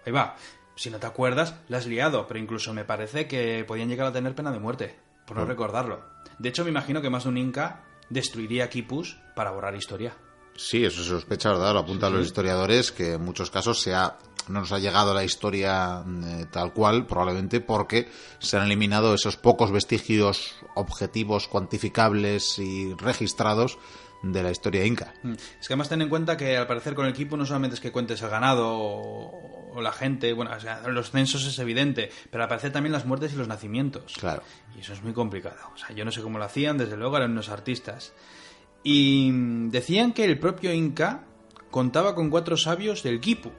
[0.05, 0.37] Ahí va.
[0.75, 4.13] Si no te acuerdas, la has liado, pero incluso me parece que podían llegar a
[4.13, 6.01] tener pena de muerte por no recordarlo.
[6.39, 10.17] De hecho, me imagino que más de un Inca destruiría Kipus para borrar historia.
[10.57, 11.75] Sí, eso se sospecha, ¿verdad?
[11.75, 15.23] Lo apuntan los historiadores, que en muchos casos se ha, no nos ha llegado la
[15.23, 18.11] historia eh, tal cual, probablemente porque
[18.41, 23.79] se han eliminado esos pocos vestigios objetivos, cuantificables y registrados
[24.23, 25.15] de la historia inca.
[25.23, 25.33] Mm.
[25.33, 27.81] Es que además ten en cuenta que al parecer con el equipo no solamente es
[27.81, 30.51] que cuentes el ganado o, la gente, bueno,
[30.89, 34.15] los censos es evidente, pero al parecer también las muertes y los nacimientos.
[34.19, 34.43] Claro.
[34.77, 35.59] Y eso es muy complicado.
[35.73, 38.13] O sea, yo no sé cómo lo hacían, desde luego eran unos artistas.
[38.83, 39.31] Y
[39.69, 41.25] decían que el propio Inca
[41.71, 43.53] contaba con cuatro sabios del Kipu.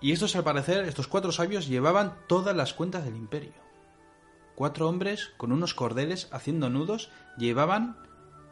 [0.00, 3.52] Y estos, al parecer, estos cuatro sabios llevaban todas las cuentas del imperio.
[4.54, 7.96] Cuatro hombres con unos cordeles haciendo nudos llevaban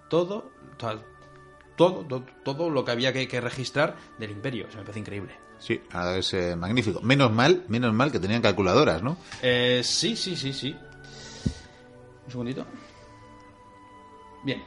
[0.08, 0.50] todo,
[1.80, 4.66] todo, todo, lo que había que, registrar del imperio.
[4.70, 5.34] Se me parece increíble.
[5.58, 5.80] Sí,
[6.14, 7.00] es eh, magnífico.
[7.00, 9.16] Menos mal, menos mal que tenían calculadoras, ¿no?
[9.40, 10.76] Eh, sí, sí, sí, sí.
[12.26, 12.66] Un segundito.
[14.44, 14.62] Bien.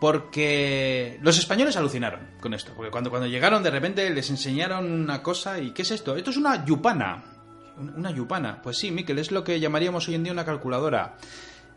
[0.00, 2.72] Porque los españoles alucinaron con esto.
[2.74, 5.60] Porque cuando, cuando llegaron, de repente les enseñaron una cosa.
[5.60, 6.16] ¿Y qué es esto?
[6.16, 7.22] Esto es una yupana.
[7.76, 8.62] Una yupana.
[8.62, 11.18] Pues sí, Miquel, es lo que llamaríamos hoy en día una calculadora.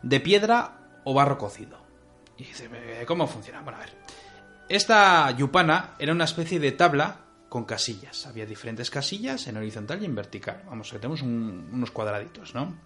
[0.03, 1.88] De piedra o barro cocido.
[2.39, 2.69] Y dice,
[3.05, 3.61] ¿cómo funciona?
[3.61, 3.93] Bueno, a ver.
[4.69, 8.25] Esta yupana era una especie de tabla con casillas.
[8.27, 10.63] Había diferentes casillas en horizontal y en vertical.
[10.65, 12.77] Vamos, que tenemos unos cuadraditos, ¿no?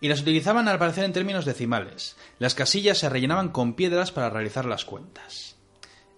[0.00, 2.16] Y las utilizaban al parecer en términos decimales.
[2.38, 5.56] Las casillas se rellenaban con piedras para realizar las cuentas.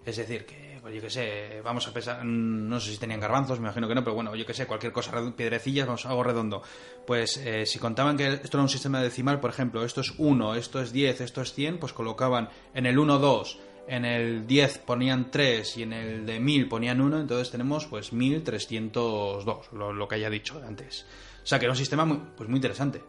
[0.05, 3.57] Es decir, que pues yo qué sé, vamos a pesar, no sé si tenían garbanzos,
[3.57, 6.61] me imagino que no, pero bueno, yo qué sé, cualquier cosa, piedrecillas, vamos, algo redondo.
[7.07, 10.55] Pues eh, si contaban que esto era un sistema decimal, por ejemplo, esto es 1,
[10.55, 14.79] esto es 10, esto es 100, pues colocaban en el 1, 2, en el 10
[14.79, 20.07] ponían 3 y en el de 1000 ponían 1, entonces tenemos pues 1302, lo, lo
[20.09, 21.05] que haya dicho antes.
[21.41, 23.01] O sea que era un sistema muy, pues muy interesante.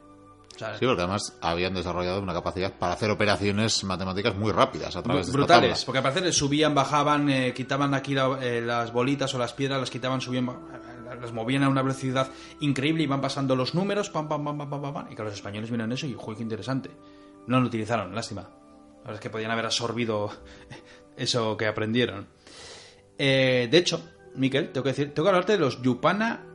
[0.57, 5.27] Sí, porque además habían desarrollado una capacidad para hacer operaciones matemáticas muy rápidas a través
[5.27, 9.53] de Brutales, porque a parecer subían, bajaban, eh, quitaban aquí eh, las bolitas o las
[9.53, 12.29] piedras, las quitaban, subían, eh, las movían a una velocidad
[12.61, 15.35] increíble y iban pasando los números, pam, pam, pam, pam, pam, pam, y que los
[15.35, 16.91] españoles vieron eso y, juego interesante.
[17.47, 18.43] No lo utilizaron, lástima.
[18.43, 20.31] La verdad es que podían haber absorbido
[21.17, 22.29] eso que aprendieron.
[23.19, 24.03] de hecho,
[24.37, 26.47] Miquel, tengo que decir, tengo que hablarte de los Yupana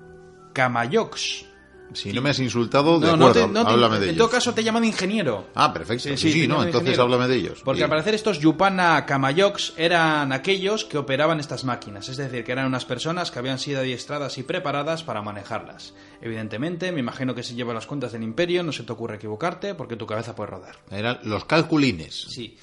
[0.53, 1.48] Kamayoks
[1.93, 4.13] si no me has insultado, de acuerdo, háblame de ellos.
[4.13, 5.47] En todo caso te llaman ingeniero.
[5.55, 6.15] Ah, perfecto.
[6.15, 7.61] Sí, sí, no, entonces háblame de ellos.
[7.63, 12.51] Porque al parecer estos Yupana Kamayoks eran aquellos que operaban estas máquinas, es decir, que
[12.51, 15.93] eran unas personas que habían sido adiestradas y preparadas para manejarlas.
[16.21, 19.75] Evidentemente, me imagino que si llevas las cuentas del imperio no se te ocurre equivocarte
[19.75, 20.75] porque tu cabeza puede rodar.
[20.91, 22.25] Eran los calculines.
[22.29, 22.57] Sí.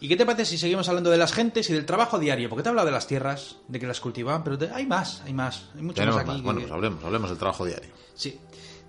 [0.00, 2.48] ¿Y qué te parece si seguimos hablando de las gentes y del trabajo diario?
[2.48, 5.32] Porque te he hablado de las tierras, de que las cultivaban, pero hay más, hay
[5.32, 5.66] más.
[5.76, 6.40] Hay mucho más aquí.
[6.40, 7.92] Bueno, pues hablemos, hablemos del trabajo diario.
[8.14, 8.36] Sí.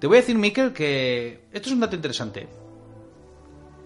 [0.04, 2.46] Te voy a decir, Miquel, que esto es un dato interesante.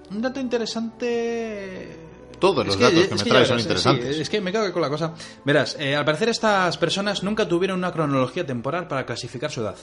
[0.09, 1.95] Un dato interesante...
[2.39, 4.17] Todos los datos que me traes son interesantes.
[4.17, 5.13] es que me cago con la cosa.
[5.45, 9.75] Verás, eh, al parecer estas personas nunca tuvieron una cronología temporal para clasificar su edad.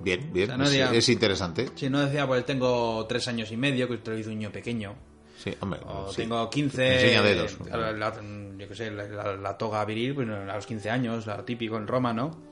[0.00, 1.70] Bien, bien, es, interesante.
[1.74, 4.52] Si no decía, pues tengo tres años y medio, que te lo hizo un niño
[4.52, 4.96] pequeño.
[5.42, 5.80] Sí, hombre.
[5.86, 6.94] O tengo 15.
[6.94, 7.56] Enseña dedos.
[7.70, 8.12] La,
[8.58, 12.12] yo qué sé, la, toga viril, bueno, a los 15 años, la típico en Roma,
[12.12, 12.47] ¿no?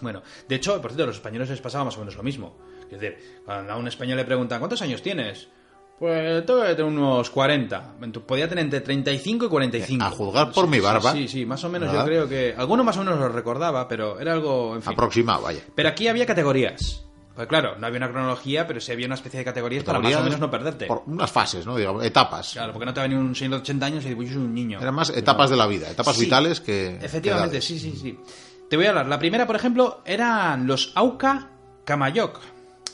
[0.00, 2.56] Bueno, de hecho, por cierto, a los españoles les pasaba más o menos lo mismo.
[2.90, 5.48] Es decir, cuando a un español le preguntan, ¿cuántos años tienes?
[5.98, 7.94] Pues tengo que tener unos 40.
[8.26, 10.04] Podía tener entre 35 y 45.
[10.04, 11.12] A juzgar por mi barba.
[11.12, 12.54] Sí, sí, más o menos yo creo que...
[12.56, 14.76] Alguno más o menos lo recordaba, pero era algo...
[14.76, 14.92] En fin.
[14.92, 15.60] Aproximado, vaya.
[15.74, 17.02] Pero aquí había categorías.
[17.34, 20.14] Pues claro, no había una cronología, pero sí había una especie de categorías para más
[20.14, 20.86] o menos no perderte.
[20.86, 21.76] Por unas fases, ¿no?
[21.76, 22.52] Digamos, etapas.
[22.52, 24.80] Claro, porque no te va venir un señor de 80 años y es un niño.
[24.80, 26.96] Eran más etapas de la vida, etapas vitales que...
[26.96, 28.18] Efectivamente, sí, sí, sí.
[28.68, 29.06] Te voy a hablar.
[29.06, 31.50] La primera, por ejemplo, eran los Auca
[31.84, 32.40] Kamayoc.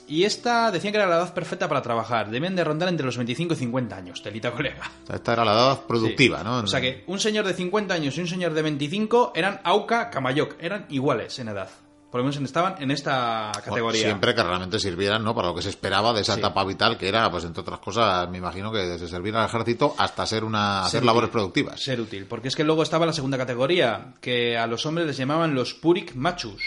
[0.07, 2.31] Y esta decían que era la edad perfecta para trabajar.
[2.31, 4.91] Deben de rondar entre los 25 y 50 años, telita colega.
[5.11, 6.59] esta era la edad productiva, ¿no?
[6.59, 10.11] O sea que un señor de 50 años y un señor de 25 eran Auca
[10.11, 10.57] Kamayoc.
[10.61, 11.71] Eran iguales en edad.
[12.13, 14.03] Por lo menos estaban en esta categoría.
[14.03, 15.35] siempre que realmente sirvieran, ¿no?
[15.35, 18.29] Para lo que se esperaba de esa etapa vital que era, pues entre otras cosas,
[18.29, 21.81] me imagino que desde servir al ejército hasta ser una, hacer labores productivas.
[21.81, 22.27] Ser útil.
[22.27, 25.73] Porque es que luego estaba la segunda categoría, que a los hombres les llamaban los
[25.73, 26.63] purik machus.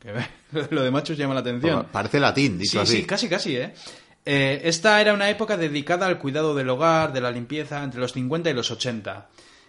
[0.00, 0.14] Que
[0.70, 1.86] lo de machos llama la atención.
[1.92, 2.96] parece latín, dicho así.
[2.96, 3.74] Sí, casi, casi, ¿eh?
[4.24, 4.62] ¿eh?
[4.64, 8.48] Esta era una época dedicada al cuidado del hogar, de la limpieza, entre los 50
[8.48, 9.28] y los 80.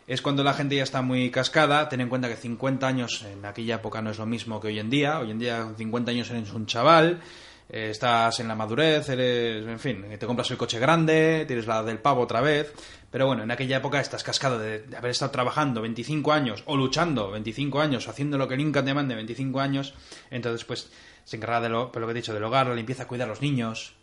[0.09, 1.87] Es cuando la gente ya está muy cascada.
[1.87, 4.79] Ten en cuenta que 50 años en aquella época no es lo mismo que hoy
[4.79, 5.19] en día.
[5.19, 7.21] Hoy en día, con 50 años eres un chaval,
[7.69, 11.83] eh, estás en la madurez, eres, en fin, te compras el coche grande, tienes la
[11.83, 12.73] del pavo otra vez.
[13.11, 17.29] Pero bueno, en aquella época estás cascado de, haber estado trabajando 25 años o luchando
[17.29, 19.93] 25 años, haciendo lo que el Inca te mande 25 años.
[20.31, 20.91] Entonces, pues
[21.23, 23.43] se encarga de lo, lo que he dicho, del hogar, la limpieza, cuidar a los
[23.43, 23.93] niños.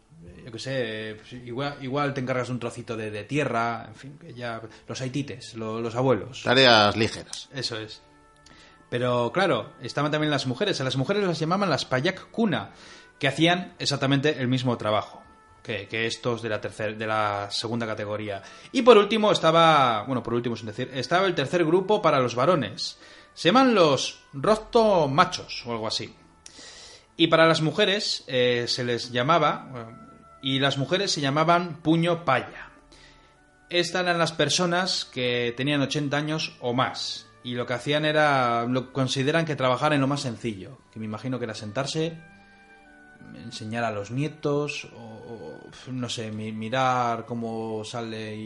[0.44, 4.32] Yo qué sé, pues, igual, igual te encargas un trocito de, tierra, en fin, que
[4.32, 4.60] ya.
[4.86, 6.42] Los haitites, los abuelos.
[6.42, 7.48] Tareas ligeras.
[7.52, 8.02] Eso es.
[8.88, 10.80] Pero claro, estaban también las mujeres.
[10.80, 12.70] A las mujeres las llamaban las payak kuna,
[13.18, 15.26] que hacían exactamente el mismo trabajo
[15.66, 18.42] que, estos de la, tercer, de la segunda categoría.
[18.72, 22.34] Y por último estaba, bueno, por último es decir, estaba el tercer grupo para los
[22.34, 22.98] varones.
[23.34, 26.14] Se llaman los rosto machos o algo así.
[27.16, 29.68] Y para las mujeres eh, se les llamaba,
[30.42, 32.70] y las mujeres se llamaban puño paya.
[33.68, 37.26] Estas eran las personas que tenían 80 años o más.
[37.42, 41.04] Y lo que hacían era, lo consideran que trabajar en lo más sencillo, que me
[41.04, 42.18] imagino que era sentarse,
[43.34, 45.58] enseñar a los nietos o,
[45.92, 48.36] no sé, mirar cómo sale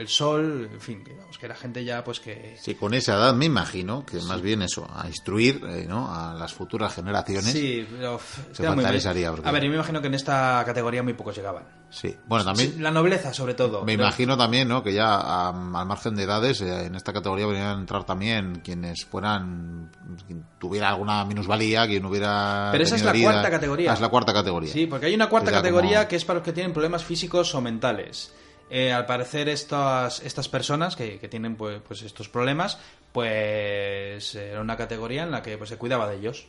[0.00, 2.56] el sol, en fin, que, que era gente ya pues que...
[2.58, 6.12] Sí, con esa edad me imagino que más bien eso, a instruir eh, ¿no?
[6.12, 7.52] a las futuras generaciones.
[7.52, 8.14] Sí, pero...
[8.14, 11.64] A ver, yo me imagino que en esta categoría muy pocos llegaban.
[11.90, 12.82] Sí, bueno, también...
[12.82, 13.84] La nobleza, sobre todo.
[13.84, 14.82] Me imagino también, ¿no?
[14.82, 19.04] Que ya al margen de edades, eh, en esta categoría venían a entrar también quienes
[19.04, 19.90] fueran...
[20.26, 22.70] Quien tuviera alguna minusvalía, quien hubiera...
[22.72, 23.90] Pero esa es la cuarta categoría.
[23.90, 24.72] Ah, es la cuarta categoría.
[24.72, 27.60] Sí, porque hay una cuarta categoría que es para los que tienen problemas físicos o
[27.60, 28.32] mentales.
[28.70, 32.78] Eh, al parecer estas, estas personas que, que tienen pues, pues estos problemas,
[33.12, 36.46] pues era una categoría en la que pues, se cuidaba de ellos.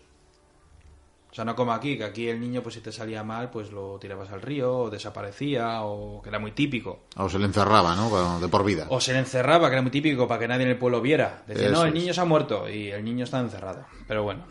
[1.32, 3.72] O sea, no como aquí, que aquí el niño, pues si te salía mal, pues
[3.72, 7.06] lo tirabas al río, o desaparecía, o que era muy típico.
[7.16, 8.40] O se le encerraba, ¿no?
[8.42, 8.86] De por vida.
[8.90, 11.44] O se le encerraba, que era muy típico, para que nadie en el pueblo viera.
[11.48, 13.86] Decía, no, el niño se ha muerto, y el niño está encerrado.
[14.08, 14.44] Pero bueno.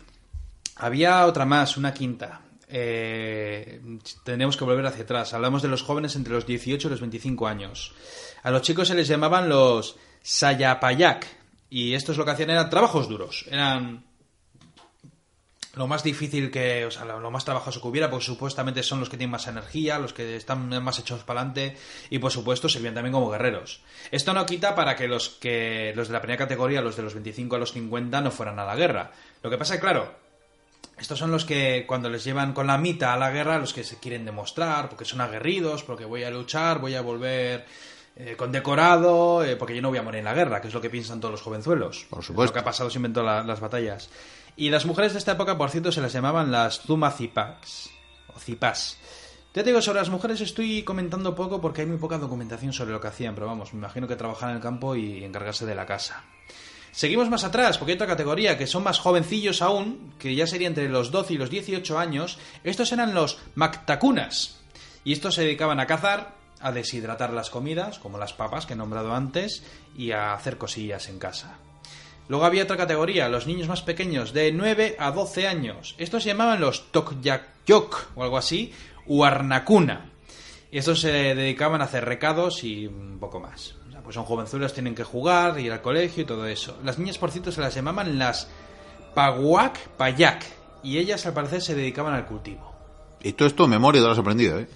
[0.77, 2.41] Había otra más, una quinta.
[2.71, 3.81] Eh,
[4.23, 5.33] tenemos que volver hacia atrás.
[5.33, 7.93] Hablamos de los jóvenes entre los 18 y los 25 años.
[8.43, 11.27] A los chicos se les llamaban los Sayapayak.
[11.69, 13.45] Y estos lo que hacían eran trabajos duros.
[13.49, 14.05] Eran
[15.75, 19.09] lo más difícil que, o sea, lo, más trabajoso que hubiera, porque supuestamente son los
[19.09, 21.77] que tienen más energía, los que están más hechos para adelante
[22.09, 23.81] y por supuesto servían también como guerreros.
[24.11, 27.13] Esto no quita para que los que los de la primera categoría, los de los
[27.13, 29.11] 25 a los 50 no fueran a la guerra.
[29.41, 30.13] Lo que pasa es claro,
[30.97, 33.83] estos son los que cuando les llevan con la mitad a la guerra, los que
[33.83, 37.65] se quieren demostrar, porque son aguerridos, porque voy a luchar, voy a volver
[38.15, 40.81] eh, condecorado, eh, porque yo no voy a morir en la guerra, que es lo
[40.81, 42.05] que piensan todos los jovenzuelos.
[42.09, 42.51] Por supuesto.
[42.51, 44.09] Lo que ha pasado en todas las batallas.
[44.55, 47.89] Y las mujeres de esta época, por cierto, se las llamaban las Zumazipas.
[48.35, 48.97] O Zipas.
[49.53, 52.91] Ya te digo, sobre las mujeres estoy comentando poco porque hay muy poca documentación sobre
[52.91, 55.75] lo que hacían, pero vamos, me imagino que trabajaban en el campo y encargarse de
[55.75, 56.23] la casa.
[56.91, 60.67] Seguimos más atrás, porque hay otra categoría que son más jovencillos aún, que ya sería
[60.67, 62.37] entre los 12 y los 18 años.
[62.63, 64.59] Estos eran los Mactacunas.
[65.03, 68.75] Y estos se dedicaban a cazar, a deshidratar las comidas, como las papas que he
[68.75, 69.63] nombrado antes,
[69.97, 71.57] y a hacer cosillas en casa.
[72.27, 75.95] Luego había otra categoría, los niños más pequeños, de 9 a 12 años.
[75.97, 78.73] Estos se llamaban los Tokyakyok o algo así.
[80.71, 83.75] Y estos se dedicaban a hacer recados y un poco más.
[84.11, 86.77] Pues son jovenzuelos, tienen que jugar, ir al colegio y todo eso.
[86.83, 88.49] Las niñas, por cierto, se las llamaban las
[89.15, 90.43] Paguak Payak.
[90.83, 92.75] Y ellas, al parecer, se dedicaban al cultivo.
[93.21, 94.67] Y todo esto memoria te lo has aprendido, ¿eh?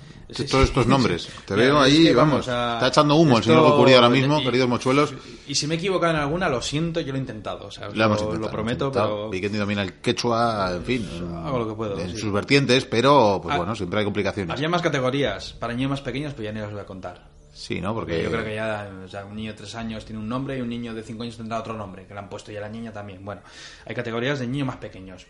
[0.49, 1.27] Todos estos nombres.
[1.45, 5.13] Te veo ahí, vamos, está echando humo el señor Gokuri ahora mismo, queridos mochuelos.
[5.47, 7.67] Y, si me he equivocado en alguna, lo siento, yo lo he intentado.
[7.67, 9.29] O sea, lo, prometo, pero.
[9.29, 11.09] Domina el quechua, en fin.
[11.45, 11.99] Hago lo que puedo.
[11.99, 14.55] En sus vertientes, pero, pues ah, bueno, siempre hay complicaciones.
[14.55, 15.51] Había más categorías.
[15.59, 17.34] Para niños más pequeños, pues ya ni las voy a contar.
[17.55, 17.93] Sí, ¿no?
[17.93, 18.21] Porque...
[18.21, 20.61] Yo creo que ya o sea, un niño de tres años tiene un nombre y
[20.61, 22.91] un niño de cinco años tendrá otro nombre, que le han puesto ya la niña
[22.91, 23.23] también.
[23.23, 23.41] Bueno,
[23.85, 25.25] hay categorías de niños más pequeños.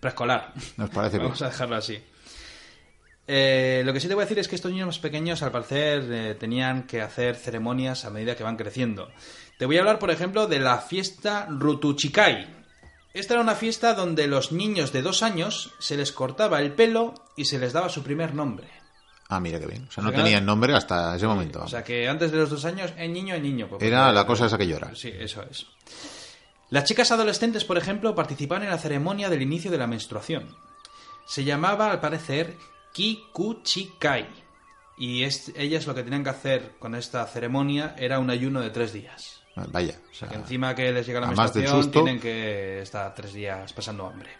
[0.00, 0.54] Preescolar.
[0.78, 2.02] Nos parece Vamos a dejarlo así.
[3.26, 5.52] Eh, lo que sí te voy a decir es que estos niños más pequeños, al
[5.52, 9.10] parecer, eh, tenían que hacer ceremonias a medida que van creciendo.
[9.58, 12.48] Te voy a hablar, por ejemplo, de la fiesta Rutuchikai.
[13.12, 17.12] Esta era una fiesta donde los niños de dos años se les cortaba el pelo
[17.36, 18.77] y se les daba su primer nombre.
[19.28, 19.86] Ah, mira qué bien.
[19.88, 21.62] O sea, no tenían nombre hasta ese momento.
[21.62, 23.68] O sea, que antes de los dos años, en niño, en niño.
[23.78, 24.94] Era la cosa esa que llora.
[24.94, 25.66] Sí, eso es.
[26.70, 30.56] Las chicas adolescentes, por ejemplo, participaban en la ceremonia del inicio de la menstruación.
[31.26, 32.56] Se llamaba, al parecer,
[32.92, 34.26] Kikuchikai.
[34.96, 38.70] Y es, ellas lo que tenían que hacer con esta ceremonia era un ayuno de
[38.70, 39.42] tres días.
[39.56, 39.98] Ah, vaya.
[40.10, 44.06] O sea, que encima que les llega la menstruación tienen que estar tres días pasando
[44.06, 44.30] hambre.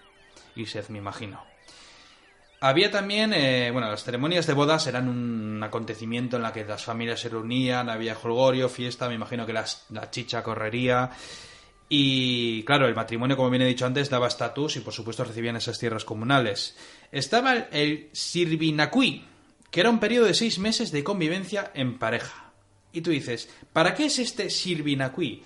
[0.56, 1.42] Y sed, me imagino.
[2.60, 6.84] Había también, eh, bueno, las ceremonias de bodas eran un acontecimiento en la que las
[6.84, 9.64] familias se reunían, había jolgorio, fiesta, me imagino que la
[10.10, 11.10] chicha correría
[11.88, 15.56] y claro, el matrimonio, como bien he dicho antes, daba estatus y por supuesto recibían
[15.56, 16.76] esas tierras comunales.
[17.10, 19.24] Estaba el Sirvinacui,
[19.70, 22.52] que era un periodo de seis meses de convivencia en pareja.
[22.92, 25.42] Y tú dices, ¿para qué es este Sirvinacui?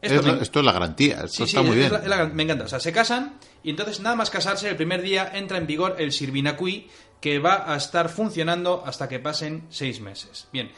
[0.00, 1.92] Esto, es la garantía, esto está muy bien.
[2.32, 5.58] me encanta, o sea, se casan y entonces nada más casarse, el primer día entra
[5.58, 6.88] en vigor el Sirvinacui,
[7.20, 10.48] que va a estar funcionando hasta que pasen seis meses.
[10.54, 10.72] Bien,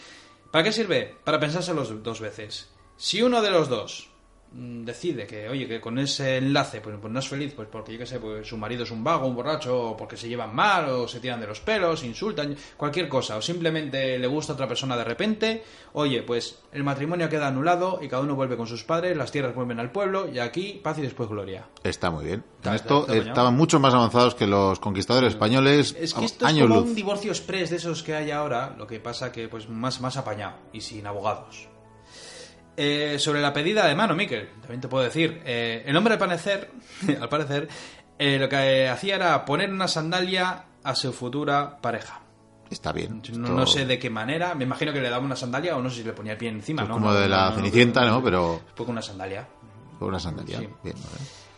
[0.51, 1.15] ¿para qué sirve?
[1.23, 2.69] Para pensárselo dos veces.
[2.97, 4.10] Si uno de los dos
[4.53, 7.99] decide que, oye, que con ese enlace pues, pues, no es feliz, pues porque yo
[7.99, 10.89] qué sé, pues su marido es un vago, un borracho, o porque se llevan mal,
[10.89, 14.67] o se tiran de los pelos, insultan, cualquier cosa, o simplemente le gusta a otra
[14.67, 18.83] persona de repente, oye, pues el matrimonio queda anulado y cada uno vuelve con sus
[18.83, 21.69] padres, las tierras vuelven al pueblo, y aquí paz y después gloria.
[21.85, 22.43] Está muy bien.
[22.65, 25.97] En esto estaban mucho más avanzados que los conquistadores españoles.
[25.99, 28.99] Es que esto es como un divorcio express de esos que hay ahora, lo que
[29.01, 31.69] pasa que pues más, más apañado y sin abogados.
[32.83, 35.43] Eh, sobre la pedida de mano, Miquel, también te puedo decir.
[35.45, 36.71] Eh, el hombre, al parecer,
[37.21, 37.69] al parecer
[38.19, 42.23] eh, lo que hacía era poner una sandalia a su futura pareja.
[42.71, 43.21] Está bien.
[43.35, 44.55] No, sé de qué manera.
[44.55, 46.49] Me imagino que le daba una sandalia o no sé si le ponía el pie
[46.49, 46.95] encima, ¿no?
[46.95, 48.23] Como de la Cenicienta, ¿no?
[48.23, 48.63] Pero.
[48.75, 49.47] Poco una sandalia.
[50.01, 50.61] Una sandalia.
[50.61, 50.97] Bien,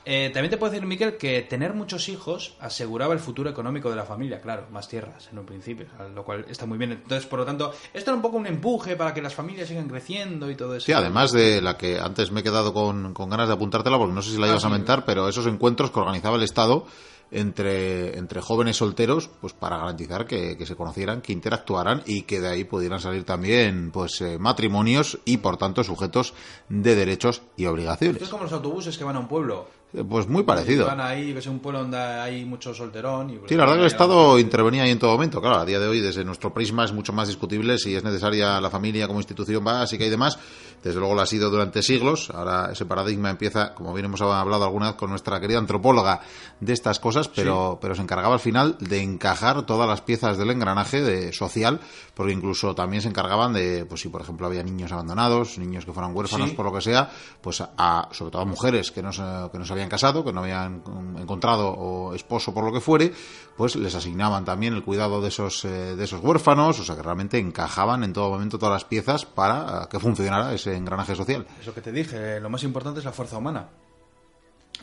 [0.04, 3.96] eh, también te puedo decir, Miquel, que tener muchos hijos aseguraba el futuro económico de
[3.96, 6.92] la familia, claro, más tierras en un principio, lo cual está muy bien.
[6.92, 9.88] Entonces, por lo tanto, esto era un poco un empuje para que las familias sigan
[9.88, 10.86] creciendo y todo eso.
[10.86, 14.22] Sí, además de la que antes me he quedado con, ganas de apuntártela, porque no
[14.22, 16.86] sé si la ibas a mentar, pero esos encuentros que organizaba el Estado
[17.30, 22.48] entre, entre jóvenes solteros, pues para garantizar que, se conocieran, que interactuaran y que de
[22.48, 26.34] ahí pudieran salir también pues eh, matrimonios y por tanto sujetos
[26.68, 28.20] de derechos y obligaciones.
[28.20, 29.81] es como los autobuses que van a un pueblo.
[29.94, 30.86] Eh, pues muy parecido.
[30.86, 33.30] Van ahí, que es un pueblo donde hay mucho solterón.
[33.30, 35.40] Y, sí, la verdad que el Estado intervenía ahí en todo momento.
[35.40, 38.60] Claro, a día de hoy, desde nuestro prisma, es mucho más discutible si es necesaria
[38.60, 40.38] la familia como institución básica y demás.
[40.82, 42.30] Desde luego lo ha sido durante siglos.
[42.30, 46.20] Ahora ese paradigma empieza, como bien hemos hablado alguna vez con nuestra querida antropóloga
[46.58, 50.50] de estas cosas, pero, pero se encargaba al final de encajar todas las piezas del
[50.50, 51.80] engranaje de, social,
[52.14, 55.92] porque incluso también se encargaban de, pues si por ejemplo había niños abandonados, niños que
[55.92, 57.08] fueran huérfanos por lo que sea,
[57.40, 60.32] pues a, sobre todo a mujeres que no, se, que no se habían casado, que
[60.32, 60.82] no habían
[61.18, 63.12] encontrado o esposo por lo que fuere,
[63.56, 67.02] pues les asignaban también el cuidado de esos, eh, de esos huérfanos, o sea que
[67.02, 71.46] realmente encajaban en todo momento todas las piezas para que funcionara ese engranaje social.
[71.60, 73.68] Eso que te dije, lo más importante es la fuerza humana.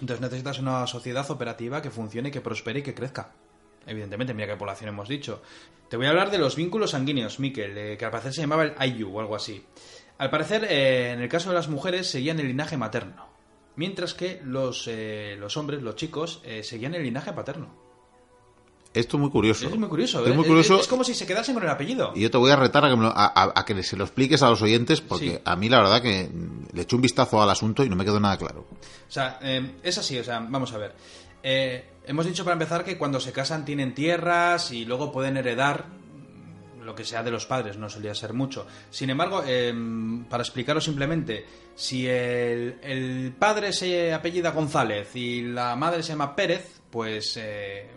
[0.01, 3.31] Entonces necesitas una sociedad operativa que funcione, que prospere y que crezca.
[3.85, 5.41] Evidentemente, mira qué población hemos dicho.
[5.89, 8.63] Te voy a hablar de los vínculos sanguíneos, Miquel, eh, que al parecer se llamaba
[8.63, 9.65] el Ayu o algo así.
[10.19, 13.28] Al parecer, eh, en el caso de las mujeres, seguían el linaje materno,
[13.79, 17.89] mientras que los, eh, los hombres, los chicos, seguían el linaje paterno.
[18.93, 19.67] Esto es muy curioso.
[19.67, 20.25] Es muy curioso.
[20.25, 20.79] Es, muy curioso.
[20.79, 22.11] Es, como si se quedasen con el apellido.
[22.15, 25.41] Y yo te voy a retar a que, se lo expliques a los oyentes, porque
[25.45, 26.29] a mí la verdad que
[26.73, 28.65] le eché un vistazo al asunto y no me quedó nada claro.
[28.71, 30.95] O sea, em, es así, o sea, vamos a ver.
[31.43, 35.85] Eh, hemos dicho para empezar que cuando se casan tienen tierras y luego pueden heredar
[36.89, 38.65] lo que sea de los padres no solía ser mucho.
[38.89, 45.75] Sin embargo, em, para explicarlo simplemente, si el, el, padre se apellida González y la
[45.75, 47.91] madre se llama Pérez, pues eh,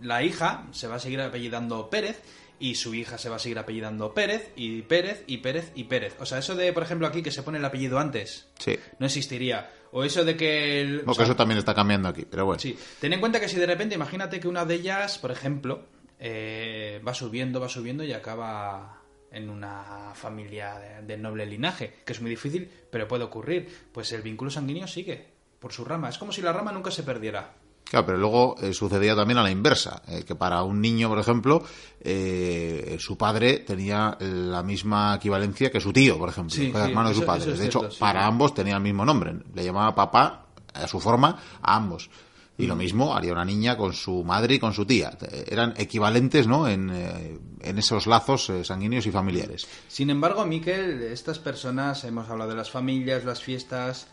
[0.00, 2.22] la hija se va a seguir apellidando Pérez
[2.58, 6.16] y su hija se va a seguir apellidando Pérez y Pérez y Pérez y Pérez.
[6.18, 8.78] O sea, eso de, por ejemplo, aquí que se pone el apellido antes, sí.
[8.98, 9.70] no existiría.
[9.92, 10.80] O eso de que...
[10.80, 12.60] El, o, que eso también está cambiando aquí, pero bueno.
[12.60, 15.84] Sí, ten en cuenta que si de repente, imagínate que una de ellas, por ejemplo,
[16.18, 19.00] eh, va subiendo, va subiendo y acaba
[19.30, 23.68] en una familia de, de, noble linaje, que es muy difícil, pero puede ocurrir.
[23.92, 25.26] Pues el vínculo sanguíneo sigue
[25.58, 26.08] por su rama.
[26.08, 27.52] Es como si la rama nunca se perdiera.
[27.88, 31.18] Claro, pero luego eh, sucedía también a la inversa, eh, que para un niño, por
[31.18, 31.62] ejemplo,
[32.00, 37.14] eh, su padre tenía la misma equivalencia que su tío, por ejemplo, Sí, hermano de
[37.14, 37.52] su padre.
[37.52, 37.98] es de hecho, sí.
[37.98, 39.34] para ambos tenía el mismo nombre.
[39.54, 42.10] Le llamaba papá, a su forma, a ambos.
[42.58, 45.16] Y lo mismo haría una niña con su madre y con su tía.
[45.46, 49.68] Eran equivalentes, ¿no?, en, eh, en esos lazos eh, sanguíneos y familiares.
[49.86, 54.08] Sin embargo, Miquel, estas personas, hemos hablado de las familias, las fiestas,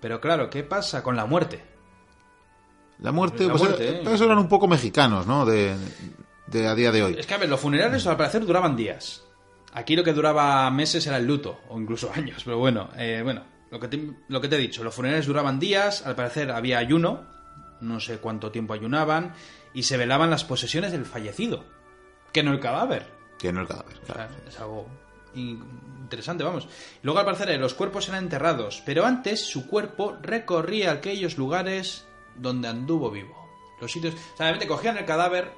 [0.00, 1.60] pero claro, ¿qué pasa con la muerte?
[3.00, 4.14] La muerte, La pues, muerte, eh, ¿eh?
[4.14, 5.74] eso eran un poco mexicanos, ¿no?, de,
[6.46, 7.16] de a día de hoy.
[7.18, 9.24] Es que, a ver, los funerales al parecer duraban días.
[9.72, 13.42] Aquí lo que duraba meses era el luto, o incluso años, pero bueno, eh, bueno,
[13.70, 16.78] lo que, te, lo que te he dicho, los funerales duraban días, al parecer había
[16.78, 17.37] ayuno,
[17.80, 19.34] no sé cuánto tiempo ayunaban,
[19.74, 21.64] y se velaban las posesiones del fallecido,
[22.32, 23.06] que no el cadáver.
[23.38, 24.30] Que no el cadáver, O claro.
[24.34, 24.86] sea, es algo
[25.34, 25.62] in-
[26.00, 26.68] interesante, vamos.
[27.02, 32.06] Luego, al parecer, eh, los cuerpos eran enterrados, pero antes su cuerpo recorría aquellos lugares
[32.36, 33.36] donde anduvo vivo.
[33.80, 34.14] Los sitios.
[34.14, 35.52] O sea, realmente cogían el cadáver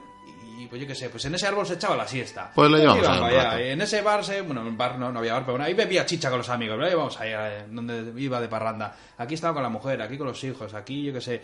[0.62, 2.50] y, pues yo qué sé, pues en ese árbol se echaba la siesta.
[2.54, 3.61] Pues lo llevamos allá.
[3.61, 4.40] En ese bar se.
[4.42, 6.76] Bueno, en bar no, no había bar, pero bueno, ahí bebía chicha con los amigos,
[6.78, 8.96] pero ahí vamos allá, eh, donde iba de parranda.
[9.18, 11.42] Aquí estaba con la mujer, aquí con los hijos, aquí yo qué sé.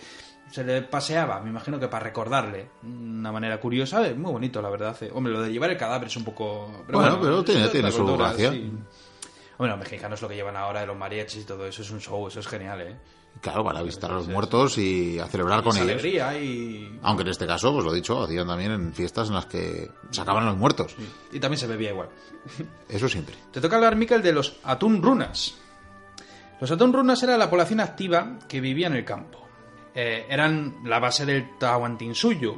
[0.51, 2.69] Se le paseaba, me imagino que para recordarle.
[2.85, 4.97] Una manera curiosa, es muy bonito, la verdad.
[5.03, 5.11] eh.
[5.13, 6.85] Hombre, lo de llevar el cadáver es un poco.
[6.89, 8.53] Bueno, pero tiene- tiene su cultura, gracia.
[8.53, 8.73] sí.
[9.59, 12.01] Bueno, los mexicanos lo que llevan ahora de los mariachis y todo eso es un
[12.01, 12.97] show, eso es genial, ¿eh?
[13.41, 15.89] Claro, para visitar a los muertos y a celebrar con ellos.
[15.89, 16.99] alegría y...
[17.03, 19.91] Aunque en este caso, pues lo he dicho, hacían también en fiestas en las que
[20.11, 20.97] sacaban a los muertos.
[21.33, 22.09] y también se bebía igual.
[22.89, 23.37] Eso siempre.
[23.53, 25.55] Te toca hablar, Miquel, de los atún runas.
[26.61, 29.47] Los atún runas era la población activa que vivía en el campo.
[29.95, 32.55] Eh, eran la base del Tahuantinsuyo.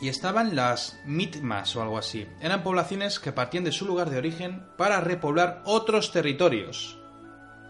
[0.00, 2.26] Y estaban las mitmas o algo así.
[2.40, 6.97] Eran poblaciones que partían de su lugar de origen para repoblar otros territorios.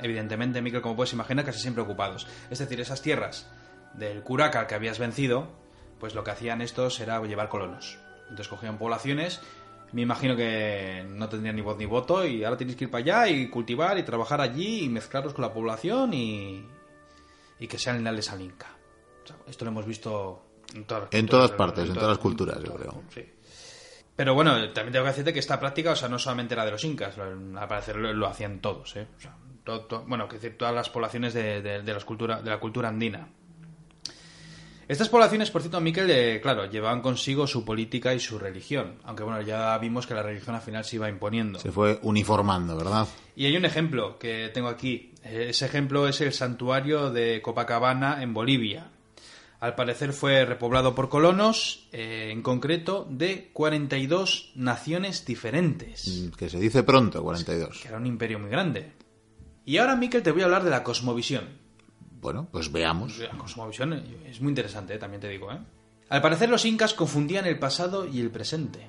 [0.01, 2.27] Evidentemente, Miquel, como puedes imaginar, casi siempre ocupados.
[2.51, 3.51] Es decir, esas tierras
[3.95, 5.49] del Curaca que habías vencido,
[5.99, 7.99] pues lo que hacían estos era llevar colonos.
[8.23, 9.41] Entonces cogían poblaciones,
[9.93, 13.03] me imagino que no tendrían ni voz ni voto, y ahora tenéis que ir para
[13.03, 16.65] allá y cultivar y trabajar allí y mezclaros con la población y,
[17.59, 18.69] y que sean leales al Inca.
[19.25, 20.43] O sea, esto lo hemos visto
[20.75, 23.03] en todas, las En culturas todas partes, en todas las culturas, yo creo.
[23.13, 23.25] Sí.
[24.15, 26.73] Pero bueno, también tengo que decirte que esta práctica, o sea, no solamente era de
[26.73, 29.07] los incas, al parecer lo, lo hacían todos, ¿eh?
[29.17, 29.37] O sea,
[30.07, 33.29] bueno, que decir, todas las poblaciones de, de- de las cultura, de la cultura andina.
[34.89, 39.23] Estas poblaciones, por cierto, Miquel, eh, claro, llevaban consigo su política y su religión, aunque
[39.23, 41.59] bueno, ya vimos que la religión al final se iba imponiendo.
[41.59, 43.07] Se fue uniformando, ¿verdad?
[43.37, 45.13] Y hay un ejemplo que tengo aquí.
[45.25, 48.91] Eh, Ese ejemplo es el santuario de Copacabana en Bolivia.
[49.61, 56.49] Al parecer fue repoblado por colonos, eh, en concreto de 42 naciones diferentes, Mm, Que
[56.49, 57.81] se dice pronto, 42.
[57.83, 58.93] que era un imperio muy grande.
[59.69, 61.45] Y ahora, Miquel, te voy a hablar de la cosmovisión.
[62.23, 63.19] Bueno, pues veamos.
[63.19, 63.93] La cosmovisión
[64.25, 65.53] es muy interesante, eh, también te digo.
[65.53, 65.59] ¿eh?
[66.09, 68.87] Al parecer los incas confundían el pasado y el presente.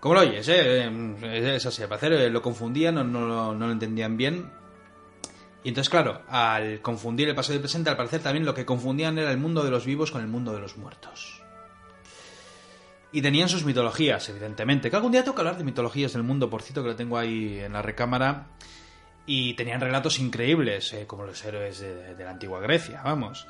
[0.00, 0.84] Como lo oyes, ¿eh?
[1.22, 1.80] Eh, es así.
[1.82, 4.50] Al parecer eh, lo confundían o no, lo- no lo entendían bien.
[5.62, 8.64] Y entonces, claro, al confundir el pasado y el presente, al parecer también lo que
[8.66, 11.40] confundían era el mundo de los vivos con el mundo de los muertos.
[13.12, 14.90] Y tenían sus mitologías, evidentemente.
[14.90, 17.60] Que algún día toca hablar de mitologías del mundo, por cierto, que lo tengo ahí
[17.60, 18.48] en la recámara.
[19.30, 23.46] Y tenían relatos increíbles, eh, como los héroes de, de la antigua Grecia, vamos.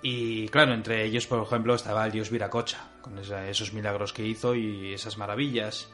[0.00, 4.24] Y claro, entre ellos, por ejemplo, estaba el dios Viracocha, con esa- esos milagros que
[4.24, 5.88] hizo y esas maravillas.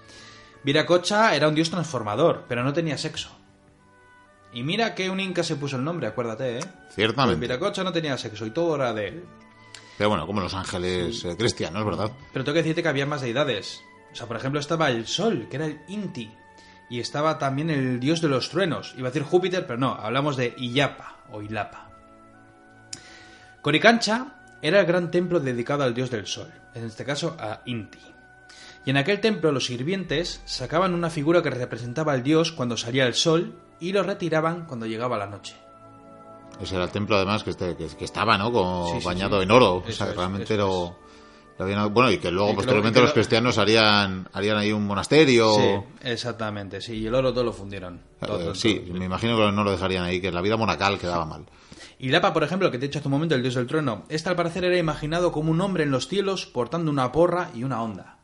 [0.62, 3.30] Viracocha era un dios transformador, pero no tenía sexo.
[4.52, 6.64] Y mira que un inca se puso el nombre, acuérdate, ¿eh?
[6.90, 7.40] Ciertamente.
[7.40, 9.24] Viracocha no tenía sexo y todo era de él.
[9.96, 12.10] Pero bueno, como los ángeles eh, cristianos, ¿verdad?
[12.32, 13.82] Pero tengo que decirte que había más deidades.
[14.12, 16.30] O sea, por ejemplo, estaba el Sol, que era el Inti.
[16.90, 18.94] Y estaba también el dios de los truenos.
[18.96, 21.88] Iba a decir Júpiter, pero no, hablamos de Iyapa o Ilapa.
[23.62, 24.26] Coricancha
[24.62, 27.98] era el gran templo dedicado al dios del Sol, en este caso a Inti.
[28.84, 33.06] Y en aquel templo los sirvientes sacaban una figura que representaba al dios cuando salía
[33.06, 35.56] el sol y lo retiraban cuando llegaba la noche.
[36.60, 38.52] Ese era el templo, además, que, este- que, que estaba, ¿no?
[38.52, 39.44] Como Sí, sí, bañado sí.
[39.44, 39.76] en oro.
[39.76, 40.98] o sea, que es, realmente lo,
[41.58, 45.54] bueno, y que luego posteriormente los cristianos harían, harían ahí un monasterio.
[45.54, 48.00] Sí, exactamente, sí, y el oro todo lo fundieron.
[48.54, 51.46] sí, me imagino que no lo dejarían ahí, que la vida monacal quedaba mal.
[51.98, 54.04] Y Lapa, por ejemplo, que te he dicho hace un momento, el dios del trueno,
[54.08, 57.64] este al parecer era imaginado como un hombre en los cielos portando una porra y
[57.64, 58.18] una onda.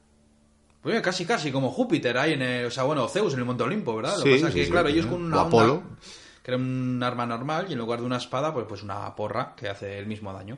[0.83, 3.63] Pues casi, casi como Júpiter ahí en el, o sea, bueno, Zeus en el Monte
[3.63, 4.17] Olimpo, ¿verdad?
[4.19, 5.83] Lo que pasa es que, claro, ellos con una onda,
[6.43, 9.55] que era un arma normal, y en lugar de una espada, pues, pues una porra
[9.55, 10.57] que hace el mismo daño.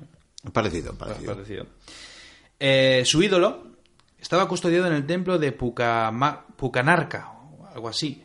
[0.53, 1.35] Parecido, parecido.
[1.35, 1.67] parecido.
[2.65, 3.67] Eh, su ídolo
[4.21, 8.23] estaba custodiado en el templo de Pucanarca, o algo así,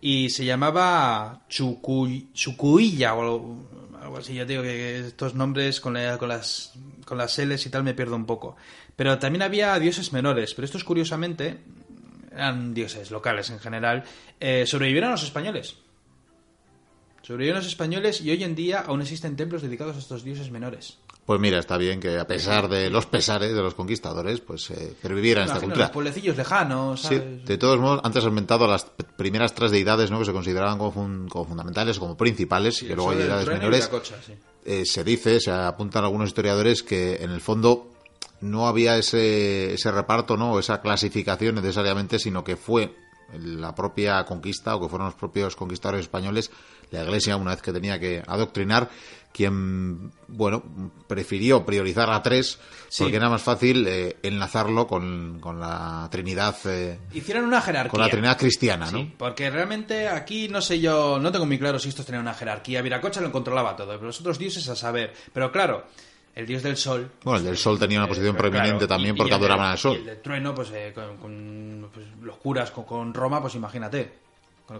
[0.00, 3.58] y se llamaba Chucuilla, o
[4.00, 4.32] algo así.
[4.32, 6.72] Ya digo que estos nombres con, con, las,
[7.04, 8.56] con las L's y tal me pierdo un poco.
[8.96, 11.58] Pero también había dioses menores, pero estos curiosamente
[12.32, 14.02] eran dioses locales en general.
[14.40, 15.76] Eh, sobrevivieron los españoles.
[17.20, 20.96] Sobrevivieron los españoles y hoy en día aún existen templos dedicados a estos dioses menores.
[21.28, 24.94] Pues mira, está bien que a pesar de los pesares de los conquistadores, pues eh,
[25.02, 25.84] pervivieran esta cultura.
[25.84, 30.18] Los pueblecillos lejanos, Sí, de todos modos, antes has inventado las primeras tres deidades ¿no?
[30.18, 33.90] que se consideraban como, fundamentales, como principales, y luego hay deidades menores.
[34.64, 37.90] Eh, se dice, se apuntan algunos historiadores que en el fondo
[38.40, 40.58] no había ese, ese reparto, ¿no?
[40.58, 42.96] esa clasificación necesariamente, sino que fue
[43.34, 46.50] la propia conquista o que fueron los propios conquistadores españoles,
[46.90, 48.88] la Iglesia, una vez que tenía que adoctrinar,
[49.32, 50.62] quien, bueno,
[51.06, 52.58] prefirió priorizar a tres
[52.98, 56.56] porque era más fácil eh, enlazarlo con, con, la Trinidad.
[56.64, 57.90] Eh, Hicieron una jerarquía.
[57.90, 59.12] Con la Trinidad cristiana, ¿no?
[59.16, 62.82] porque realmente aquí no sé yo, no tengo muy claro si estos tenían una jerarquía.
[62.82, 65.12] Viracocha lo controlaba todo, pero los otros dioses a saber.
[65.32, 65.84] Pero claro,
[66.34, 67.10] el dios del sol.
[67.22, 69.96] Bueno, el del sol tenía una eh, posición preeminente también porque adoraban al sol.
[69.96, 70.72] Y el del trueno, pues,
[71.20, 74.27] con, pues, los curas con, Roma, pues imagínate.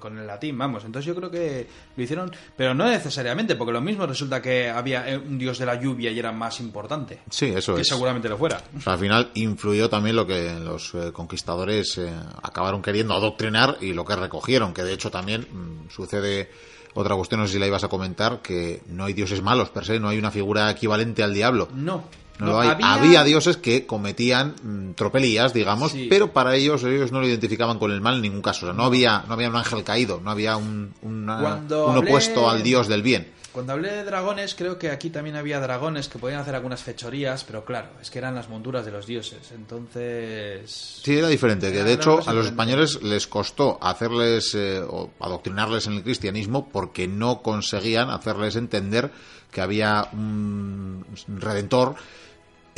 [0.01, 0.84] Con, el latín, vamos.
[0.84, 1.66] Entonces yo creo que
[1.97, 5.66] lo hicieron, pero no necesariamente, porque lo mismo resulta que había eh, un dios de
[5.66, 7.20] la lluvia y era más importante.
[7.30, 7.89] Sí, eso que es.
[7.89, 8.61] seguramente lo fuera.
[8.84, 12.01] al final influyó también lo que los conquistadores
[12.43, 16.51] acabaron queriendo adoctrinar y lo que recogieron, que de hecho también mm, sucede
[16.95, 19.84] otra cuestión, no sé si la ibas a comentar, que no hay dioses malos per
[19.84, 21.68] se, no hay una figura equivalente al diablo.
[21.72, 22.05] No.
[22.39, 22.76] No, hay.
[22.82, 23.24] Había...
[23.24, 28.01] dioses que cometían mm, tropelías, digamos, pero para ellos ellos no lo identificaban con el
[28.01, 28.66] mal en ningún caso.
[28.66, 32.62] O sea, no, había no había un ángel caído, no había un, un opuesto al
[32.62, 33.39] dios del bien.
[33.59, 37.43] Cuando hablé de dragones, creo que aquí también había dragones que podían hacer algunas fechorías,
[37.43, 39.51] pero claro, es que eran las monturas de los dioses.
[39.53, 41.01] Entonces.
[41.03, 41.72] Sí, era diferente.
[41.72, 46.68] Que de hecho a los españoles les costó hacerles eh, o adoctrinarles en el cristianismo
[46.68, 49.11] porque no conseguían hacerles entender
[49.51, 51.97] que había un redentor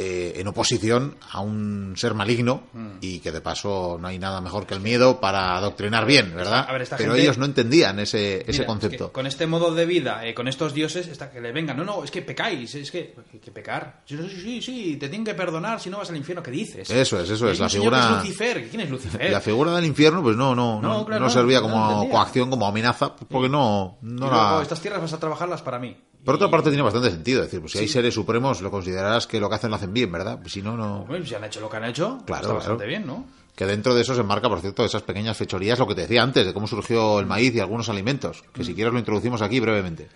[0.03, 2.89] eh, en oposición a un ser maligno mm.
[3.03, 6.67] y que de paso no hay nada mejor que el miedo para adoctrinar bien, ¿verdad?
[6.97, 9.13] Pero ellos no entendían ese, ese concepto.
[9.13, 12.03] con este modo de vida, eh, con estos dioses, está que le vengan, no, no,
[12.03, 14.01] es que pecáis, es que, que pecar.
[14.07, 16.89] Sí, sí, sí, te tienen que perdonar si no vas al infierno, ¿qué dices?
[16.89, 17.61] Eso es, eso es.
[17.61, 18.23] La figura.
[18.23, 18.71] Lucifer.
[18.71, 19.31] ¿Quién es Lucifer?
[19.31, 23.51] La figura del infierno, pues no, no, no, no, servía como coacción, como amenaza, porque
[23.51, 25.95] no, no Estas tierras vas a trabajarlas para mí.
[26.25, 27.43] Por otra parte, tiene bastante sentido.
[27.43, 30.13] decir, pues si hay seres supremos, lo considerarás que lo que hacen lo hacen bien,
[30.13, 30.39] ¿verdad?
[30.41, 31.05] Pues si no, no.
[31.07, 33.25] Bueno, si han hecho lo que han hecho, claro, está bastante bien, ¿no?
[33.57, 36.23] Que dentro de eso se enmarca, por cierto, esas pequeñas fechorías, lo que te decía
[36.23, 38.43] antes, de cómo surgió el maíz y algunos alimentos.
[38.53, 40.09] Que si quieres lo introducimos aquí brevemente.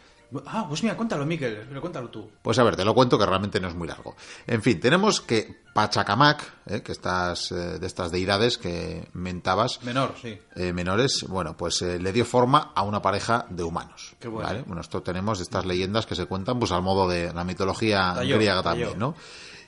[0.46, 2.30] Ah, pues mira, cuéntalo, Miquel, pero cuéntalo tú.
[2.42, 4.16] Pues a ver, te lo cuento que realmente no es muy largo.
[4.46, 9.82] En fin, tenemos que Pachacamac, eh, que estas, eh, de estas deidades que mentabas.
[9.82, 10.38] Menor, sí.
[10.54, 14.14] Eh, menores, bueno, pues le dio forma a una pareja de humanos.
[14.20, 14.64] Qué bueno.
[14.66, 18.62] Bueno, esto tenemos estas leyendas que se cuentan, pues al modo de la mitología griega
[18.62, 19.14] también, ¿no?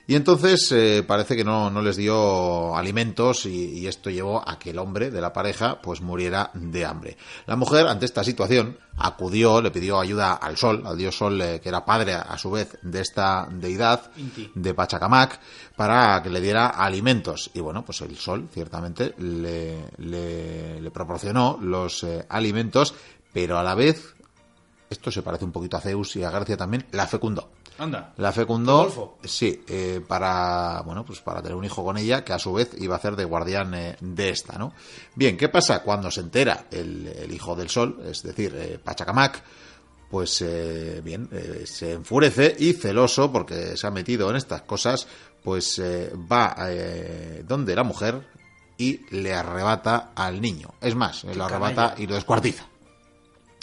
[0.09, 4.69] Y entonces eh, parece que no, no, les dio alimentos y, esto llevó a que
[4.69, 7.17] el hombre de la pareja pues muriera de hambre.
[7.45, 11.59] La mujer, ante esta situación, acudió, le pidió ayuda al sol, al dios sol, eh,
[11.59, 14.09] que era padre a su vez de esta deidad,
[14.55, 15.41] de Pachacamac,
[15.75, 17.51] para que le diera alimentos.
[17.53, 22.95] Y bueno, pues el sol ciertamente le, le, proporcionó los eh, alimentos,
[23.33, 24.15] pero a la vez,
[24.89, 27.49] esto se parece un poquito a Zeus y a García también, la fecundó.
[27.79, 28.13] Anda.
[28.17, 32.39] La fecundó, sí, eh, para, bueno, pues para tener un hijo con ella, que a
[32.39, 34.73] su vez iba a ser de guardián eh, de esta, ¿no?
[35.13, 39.43] Bien, ¿qué pasa cuando se entera el, hijo del sol, es decir, eh, Pachacamac?
[40.09, 40.41] Pues
[41.03, 41.29] bien,
[41.65, 45.05] se enfurece y celoso porque se ha metido en estas cosas,
[45.43, 46.55] pues va
[47.43, 48.25] donde la mujer
[48.77, 50.69] y le arrebata al niño.
[50.79, 52.65] Es más, lo arrebata y lo descuartiza.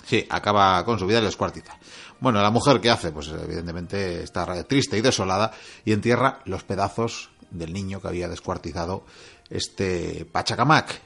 [0.05, 1.79] Sí, acaba con su vida y lo descuartiza.
[2.21, 3.13] Bueno, la mujer, ¿qué hace?
[3.13, 5.53] Pues evidentemente está triste y desolada
[5.85, 9.05] y entierra los pedazos del niño que había descuartizado
[9.51, 11.01] este Pachacamac.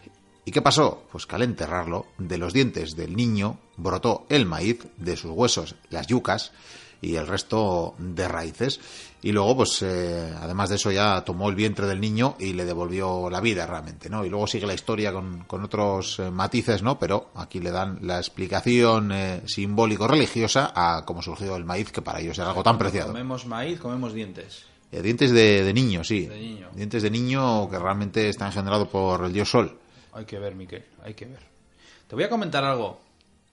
[0.45, 1.05] ¿Y qué pasó?
[1.13, 5.75] Pues que al enterrarlo, de los dientes del niño brotó el maíz, de sus huesos
[5.91, 6.53] las yucas,
[7.01, 8.81] y el resto de raíces.
[9.21, 12.65] Y luego, pues, eh, además de eso, ya tomó el vientre del niño y le
[12.65, 14.25] devolvió la vida realmente, ¿no?
[14.25, 16.99] Y luego sigue la historia con, con otros eh, matices, ¿no?
[17.01, 22.21] Pero aquí le dan la explicación eh, simbólico-religiosa a cómo surgió el maíz, que para
[22.21, 23.09] ellos era algo tan preciado.
[23.09, 24.67] Comemos maíz, comemos dientes.
[24.93, 26.29] dientes de, de, niño, sí.
[26.75, 29.79] Dientes de niño que realmente están generados por el dios Sol.
[30.13, 31.43] Hay que ver, Miquel, hay que ver.
[32.07, 33.01] Te voy a comentar algo.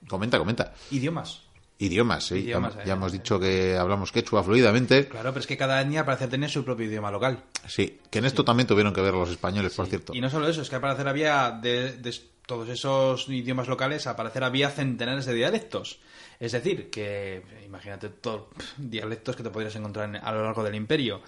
[0.08, 0.74] Comenta, comenta.
[0.92, 1.45] Idiomas.
[1.78, 2.44] Idiomas, sí.
[2.44, 5.10] ya, eh, hemos dicho que hablamos quechua fluidamente.
[5.10, 7.44] Claro, pero es que cada etnia parece tener su propio idioma local.
[7.68, 10.14] Sí, que en esto también tuvieron que ver los españoles, por cierto.
[10.16, 12.00] Y no solo eso, es que al parecer había de,
[12.46, 16.00] todos esos idiomas locales, al parecer había centenares de dialectos.
[16.40, 18.48] Es decir, que imagínate todos
[18.78, 21.22] dialectos que te podrías encontrar a lo largo del imperio.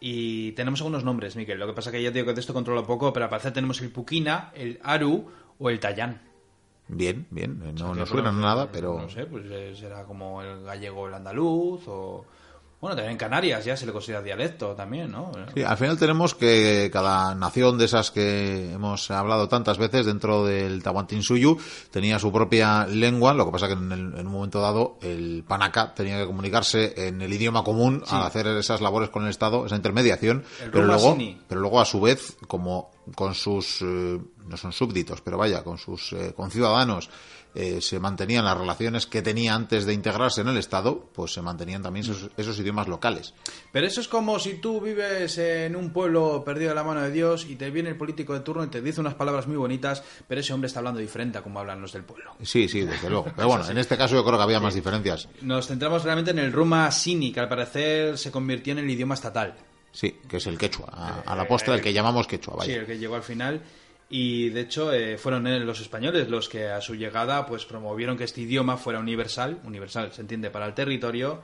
[0.00, 1.60] Y tenemos algunos nombres, Miquel.
[1.60, 3.80] Lo que pasa que ya digo que de esto controlo poco, pero al parecer tenemos
[3.82, 5.30] el Puquina, el Aru
[5.60, 6.31] o el Tayán.
[6.94, 9.00] Bien, bien, no, no suena nada, pero...
[9.00, 12.24] No sé, pues eh, será como el gallego o el andaluz o
[12.82, 15.30] bueno, también en Canarias ya se le considera dialecto también, ¿no?
[15.54, 20.44] Sí, al final tenemos que cada nación de esas que hemos hablado tantas veces dentro
[20.44, 21.58] del Tahuantinsuyu
[21.92, 26.18] tenía su propia lengua, lo que pasa que en, un momento dado el Panaca tenía
[26.18, 30.42] que comunicarse en el idioma común al hacer esas labores con el Estado, esa intermediación,
[30.72, 31.16] pero luego,
[31.46, 35.78] pero luego a su vez, como con sus, eh, no son súbditos, pero vaya, con
[35.78, 37.10] sus eh, conciudadanos,
[37.54, 41.42] eh, se mantenían las relaciones que tenía antes de integrarse en el Estado, pues se
[41.42, 43.34] mantenían también esos, idiomas locales.
[43.72, 47.10] Pero eso es como si tú vives en un pueblo perdido de la mano de
[47.10, 50.02] Dios y te viene el político de turno y te dice unas palabras muy bonitas,
[50.26, 52.32] pero ese hombre está hablando diferente a como hablan los del pueblo.
[52.42, 53.26] Sí, sí, desde luego.
[53.36, 55.28] Pero bueno, en este caso yo creo que había más diferencias.
[55.42, 59.14] Nos centramos realmente en el Ruma Sini, que al parecer se convirtió en el idioma
[59.14, 59.54] estatal.
[59.92, 62.72] Sí, que es el quechua, a, la postre el que llamamos quechua, vaya.
[62.72, 63.60] Sí, el que llegó al final
[64.08, 68.24] y de hecho eh, fueron los españoles los que a su llegada pues promovieron que
[68.24, 71.40] este idioma fuera universal, universal se entiende para el territorio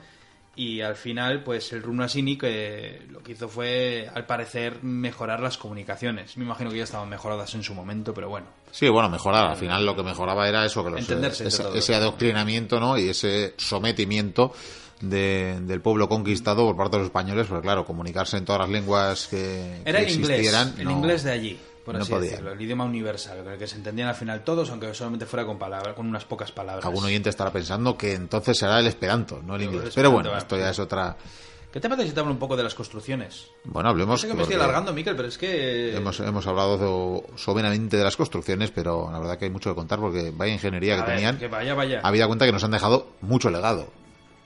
[0.54, 5.56] y al final pues el Runasini que lo que hizo fue al parecer mejorar las
[5.56, 6.36] comunicaciones.
[6.36, 8.48] Me imagino que ya estaban mejoradas en su momento, pero bueno.
[8.72, 12.98] Sí, bueno, mejorar, al final lo que mejoraba era eso que los, ese, adoctrinamiento, ¿no?
[12.98, 14.52] y ese sometimiento
[15.00, 19.28] del pueblo conquistado por parte de los españoles, porque claro, comunicarse en todas las lenguas
[19.28, 21.58] que, Era el inglés, el inglés de allí
[21.92, 25.58] no el idioma universal, el que se entendían al final todos, aunque solamente fuera con
[25.58, 26.84] palabras, con unas pocas palabras.
[26.84, 29.92] Algún oyente estará pensando que entonces será el esperanto, no el inglés.
[29.94, 31.16] Pero bueno, esto ya es otra...
[31.72, 33.48] ¿Qué te parece si te hablo un poco de las construcciones?
[33.64, 34.22] Bueno, hablemos...
[34.22, 35.94] sé que me estoy alargando, Miquel, pero es que...
[35.94, 39.98] Hemos, hemos hablado soberanamente de las construcciones, pero la verdad que hay mucho que contar
[39.98, 41.38] porque vaya ingeniería que tenían.
[41.38, 42.00] Que vaya, vaya.
[42.02, 43.92] Habida cuenta que nos han dejado mucho legado.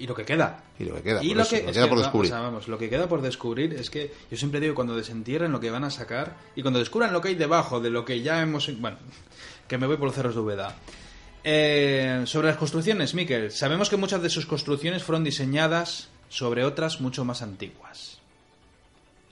[0.03, 0.65] Y lo que queda.
[0.81, 2.33] Y lo que queda, y lo, que, queda por descubrir.
[2.33, 5.71] vamos, lo que queda por descubrir es que yo siempre digo cuando desentierren lo que
[5.71, 8.69] van a sacar y cuando descubran lo que hay debajo de lo que ya hemos...
[8.81, 8.97] Bueno,
[9.69, 10.75] que me voy por los cerros de Úbeda.
[11.45, 17.01] Eh, sobre las construcciones, Miquel, sabemos que muchas de sus construcciones fueron diseñadas sobre otras
[17.01, 18.19] mucho más antiguas.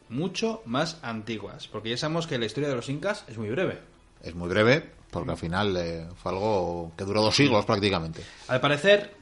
[0.09, 3.81] Mucho más antiguas, porque ya sabemos que la historia de los incas es muy breve.
[4.23, 8.23] Es muy breve, porque al final eh, fue algo que duró dos siglos prácticamente.
[8.47, 9.19] Al parecer,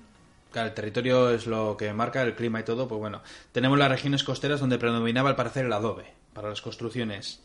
[0.55, 3.23] el territorio es lo que marca el clima y todo, pues bueno,
[3.53, 7.41] tenemos las regiones costeras donde predominaba al parecer el adobe para las construcciones.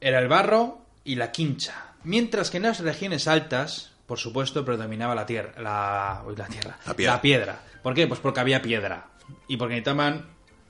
[0.00, 5.14] Era el barro y la quincha, mientras que en las regiones altas, por supuesto, predominaba
[5.14, 7.14] la tierra, la, la tierra, la piedra.
[7.14, 7.60] la piedra.
[7.82, 8.06] ¿Por qué?
[8.06, 9.08] Pues porque había piedra
[9.48, 10.26] y porque necesitaban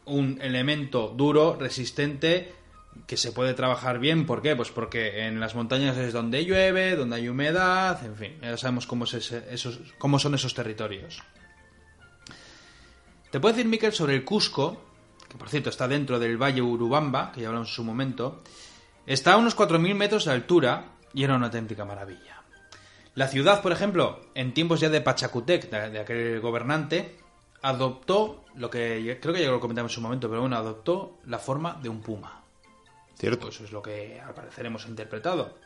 [0.07, 2.53] un elemento duro, resistente,
[3.07, 4.27] que se puede trabajar bien.
[4.27, 4.57] ¿Por qué?
[4.57, 8.87] Pues porque en las montañas es donde llueve, donde hay humedad, en fin, ya sabemos
[8.87, 11.23] cómo, es esos, cómo son esos territorios.
[13.35, 14.81] Te puedo decir, Miquel, sobre el Cusco,
[15.29, 18.45] que por cierto está dentro del Valle Urubamba, que ya hablamos en su momento,
[19.07, 22.45] está a unos 4.000 metros de altura y era una auténtica maravilla.
[23.17, 27.17] La ciudad, por ejemplo, en tiempos ya de Pachacutec, de, aquel gobernante,
[27.61, 31.41] adoptó lo que creo que ya lo comentamos en su momento, pero bueno, adoptó la
[31.41, 32.41] forma de un puma.
[33.19, 33.49] Cierto.
[33.49, 35.59] Eso es lo que al parecer hemos interpretado.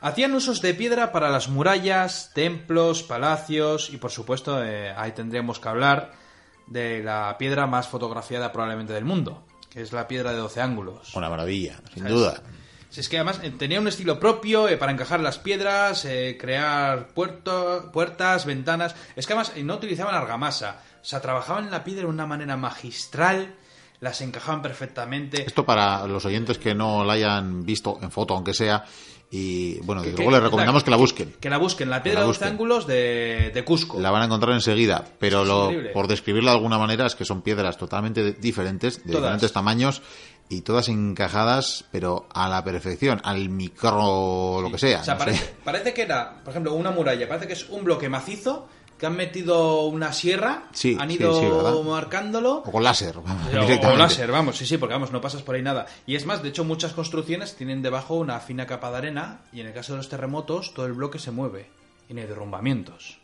[0.00, 5.58] Hacían usos de piedra para las murallas, templos, palacios y por supuesto eh, ahí tendríamos
[5.58, 6.29] que hablar
[6.70, 11.14] de la piedra más fotografiada probablemente del mundo, que es la piedra de 12 ángulos.
[11.14, 12.40] Una maravilla, sin duda.
[12.88, 16.36] Si es que además eh, tenía un estilo propio eh, para encajar las piedras, eh,
[16.40, 18.96] crear puertas, ventanas.
[19.14, 20.80] Es que además no utilizaban argamasa.
[21.00, 23.54] O sea, trabajaban la piedra de una manera magistral,
[24.00, 25.42] las encajaban perfectamente.
[25.46, 28.84] Esto para los oyentes que no la hayan visto en foto, aunque sea,
[29.30, 31.34] y bueno, desde luego les recomendamos que la busquen.
[31.38, 34.00] Que la busquen, la piedra de los ángulos de, Cusco.
[34.00, 37.42] La van a encontrar enseguida, pero lo, por describirla de alguna manera es que son
[37.42, 40.02] piedras totalmente diferentes, de diferentes tamaños
[40.48, 45.00] y todas encajadas, pero a la perfección, al micro, lo que sea.
[45.00, 48.68] O sea, parece, que era, por ejemplo, una muralla, parece que es un bloque macizo
[49.00, 52.58] que han metido una sierra, Sí, han ido marcándolo.
[52.58, 53.16] O con láser.
[53.16, 55.86] O con láser, vamos, sí, sí, porque vamos, no pasas por ahí nada.
[56.06, 59.60] Y es más, de hecho, muchas construcciones tienen debajo una fina capa de arena y
[59.60, 61.70] en el caso de los terremotos, todo el bloque se mueve
[62.10, 63.18] y no hay derrumbamientos.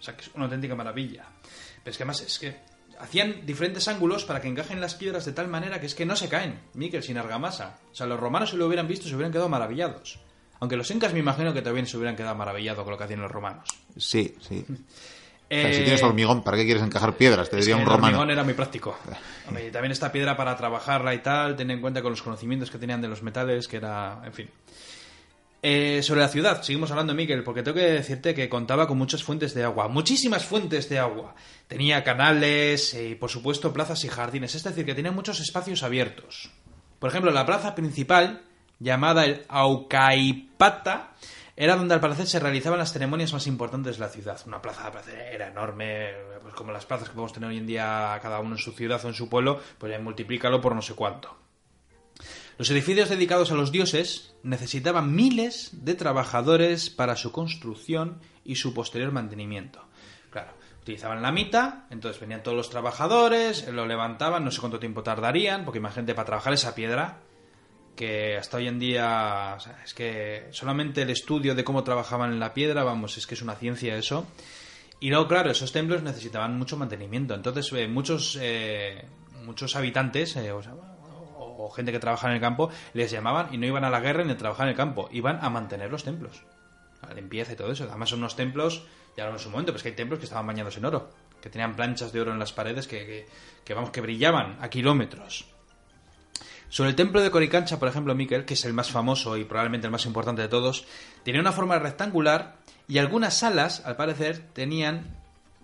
[0.00, 1.26] O sea, que es una auténtica maravilla.
[1.84, 2.56] Pero es que además, es que
[2.98, 6.16] hacían diferentes ángulos para que encajen las piedras de tal manera que es que no
[6.16, 7.78] se caen, Miquel, sin argamasa.
[7.92, 10.18] O sea, los romanos si lo hubieran visto se hubieran quedado maravillados.
[10.58, 13.20] Aunque los incas me imagino que también se hubieran quedado maravillados con lo que hacían
[13.20, 13.68] los romanos.
[13.96, 14.64] Sí, sí.
[15.50, 17.50] O sea, Eh, si tienes hormigón, ¿para qué quieres encajar piedras?
[17.50, 18.06] Te diría un el romano.
[18.06, 18.96] hormigón era muy práctico.
[19.48, 22.78] Hombre, también esta piedra para trabajarla y tal, ten en cuenta con los conocimientos que
[22.78, 24.48] tenían de los metales, que era, en fin.
[25.62, 29.22] Eh, sobre la ciudad, seguimos hablando, Miguel, porque tengo que decirte que contaba con muchas
[29.22, 31.34] fuentes de agua, muchísimas fuentes de agua.
[31.68, 35.82] Tenía canales eh, y, por supuesto, plazas y jardines, es decir, que tenía muchos espacios
[35.82, 36.50] abiertos.
[36.98, 38.40] Por ejemplo, la plaza principal,
[38.78, 41.10] llamada el Aucaipata,
[41.60, 44.40] era donde al parecer se realizaban las ceremonias más importantes de la ciudad.
[44.46, 46.08] Una plaza al parecer era enorme,
[46.40, 49.04] pues como las plazas que podemos tener hoy en día cada uno en su ciudad
[49.04, 51.36] o en su pueblo, pues multiplícalo por no sé cuánto.
[52.56, 58.72] Los edificios dedicados a los dioses necesitaban miles de trabajadores para su construcción y su
[58.72, 59.84] posterior mantenimiento.
[60.30, 65.02] Claro, utilizaban la mita, entonces venían todos los trabajadores, lo levantaban, no sé cuánto tiempo
[65.02, 67.18] tardarían, porque imagínate para trabajar esa piedra,
[68.00, 72.54] que hasta hoy en día, es que solamente el estudio de cómo trabajaban en la
[72.54, 74.26] piedra, vamos, es que es una ciencia eso.
[75.00, 77.34] Y luego, claro, esos templos necesitaban mucho mantenimiento.
[77.34, 79.04] Entonces, eh, muchos, eh,
[79.44, 83.84] muchos habitantes, eh, o, gente que trabajaba en el campo, les llamaban y no iban
[83.84, 86.42] a la guerra ni a trabajar en el campo, iban a mantener los templos.
[87.06, 87.84] La limpieza y todo eso.
[87.84, 90.24] Además, son unos templos, ya hablamos en su momento, pero es que hay templos que
[90.24, 91.10] estaban bañados en oro,
[91.42, 93.26] que tenían planchas de oro en las paredes que,
[93.62, 95.49] que, vamos, que brillaban a kilómetros.
[96.70, 99.86] Sobre el templo de Coricancha, por ejemplo, Miquel, que es el más famoso y probablemente
[99.86, 100.86] el más importante de todos,
[101.24, 102.56] tenía una forma rectangular
[102.88, 105.16] y algunas salas, al parecer, tenían,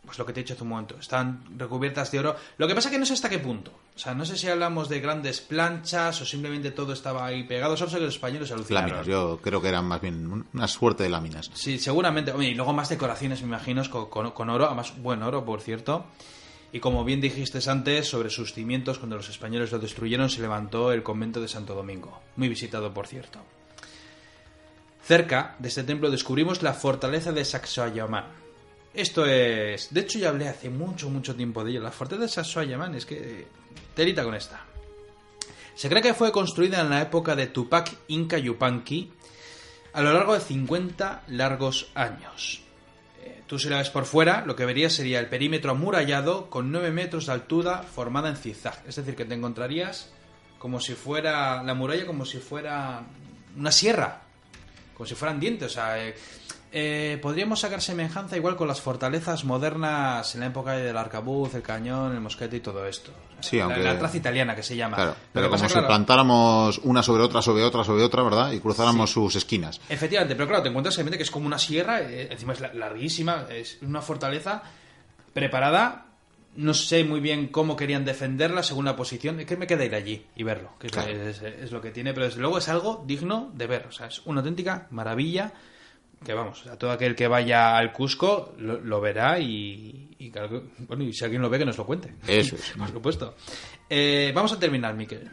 [0.04, 2.36] pues lo que te he dicho hace un momento, estaban recubiertas de oro.
[2.58, 3.72] Lo que pasa que no sé hasta qué punto.
[3.94, 7.76] O sea, no sé si hablamos de grandes planchas o simplemente todo estaba ahí pegado.
[7.76, 8.90] Solo sé que los españoles alucinaron.
[8.90, 11.50] Láminas, yo creo que eran más bien una suerte de láminas.
[11.54, 12.32] Sí, seguramente.
[12.38, 16.04] Y luego más decoraciones, me imagino, con, con- con oro, además buen oro, por cierto.
[16.72, 20.92] Y como bien dijiste antes, sobre sus cimientos, cuando los españoles lo destruyeron, se levantó
[20.92, 23.40] el convento de Santo Domingo, muy visitado, por cierto.
[25.02, 28.26] Cerca de este templo descubrimos la fortaleza de Sacsayhuamán.
[28.92, 29.92] Esto es...
[29.94, 31.80] De hecho, ya hablé hace mucho, mucho tiempo de ello.
[31.80, 33.46] La fortaleza de Sacsayhuamán es que...
[33.94, 34.64] Telita con esta.
[35.76, 39.12] Se cree que fue construida en la época de Tupac Inca Yupanqui
[39.92, 42.65] a lo largo de 50 largos años.
[43.46, 46.90] Tú si la ves por fuera, lo que verías sería el perímetro amurallado con 9
[46.90, 48.82] metros de altura formada en zigzag.
[48.88, 50.10] Es decir, que te encontrarías
[50.58, 53.02] como si fuera la muralla, como si fuera
[53.56, 54.22] una sierra,
[54.94, 55.70] como si fueran dientes.
[55.70, 56.16] O sea, eh,
[56.78, 61.62] eh, podríamos sacar semejanza igual con las fortalezas modernas en la época del arcabuz, el
[61.62, 63.12] cañón, el mosquete y todo esto.
[63.40, 64.96] Sí, La- aunque- la, traza italiana que se llama.
[64.96, 68.52] Claro, pero pasa, como si claro, plantáramos una sobre otra, sobre otra, sobre otra, ¿verdad?
[68.52, 69.80] Y cruzáramos sus esquinas.
[69.88, 73.46] Efectivamente, pero claro, te encuentras que es como una sierra, eh, encima es la- larguísima,
[73.48, 74.62] es una fortaleza
[75.32, 76.02] preparada.
[76.56, 79.40] No sé muy bien cómo querían defenderla según la posición.
[79.40, 81.10] Es que me queda ir allí y verlo, que es, Claro.
[81.10, 83.86] es- es lo que tiene, pero desde luego es algo digno de ver.
[83.88, 85.52] O sea, es una auténtica maravilla.
[86.24, 90.06] Que vamos, sea, todo aquel que vaya al Cusco lo, lo verá y,
[90.88, 92.14] bueno, y si alguien lo ve que nos lo cuente.
[92.26, 92.70] Eso es.
[92.78, 93.34] Por supuesto.
[93.88, 95.30] Eh, vamos a terminar, Miquel.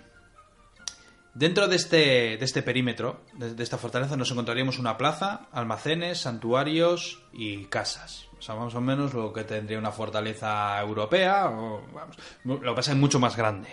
[1.33, 6.19] Dentro de este, de este perímetro, de, de esta fortaleza, nos encontraríamos una plaza, almacenes,
[6.19, 8.27] santuarios y casas.
[8.37, 12.75] O sea, más o menos lo que tendría una fortaleza europea, o, vamos, lo que
[12.75, 13.69] pasa es mucho más grande.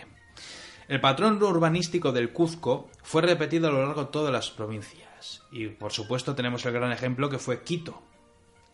[0.88, 5.09] El patrón urbanístico del Cuzco fue repetido a lo largo de todas las provincias.
[5.52, 8.00] Y por supuesto tenemos el gran ejemplo que fue Quito,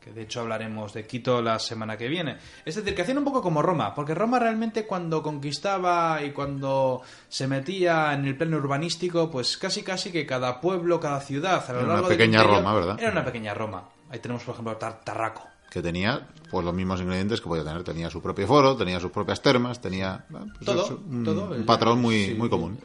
[0.00, 2.38] que de hecho hablaremos de Quito la semana que viene.
[2.64, 7.02] Es decir, que hacían un poco como Roma, porque Roma realmente cuando conquistaba y cuando
[7.28, 11.72] se metía en el plano urbanístico, pues casi casi que cada pueblo, cada ciudad, a
[11.72, 13.00] lo Era una del pequeña Roma, ¿verdad?
[13.00, 13.88] Era una pequeña Roma.
[14.10, 15.42] Ahí tenemos, por ejemplo, Tar- Tarraco.
[15.70, 17.82] Que tenía pues los mismos ingredientes que podía tener.
[17.82, 22.00] Tenía su propio foro, tenía sus propias termas, tenía pues, Todo, un, todo, un patrón
[22.00, 22.34] muy, sí.
[22.34, 22.78] muy común.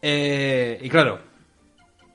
[0.00, 1.20] Eh, y claro,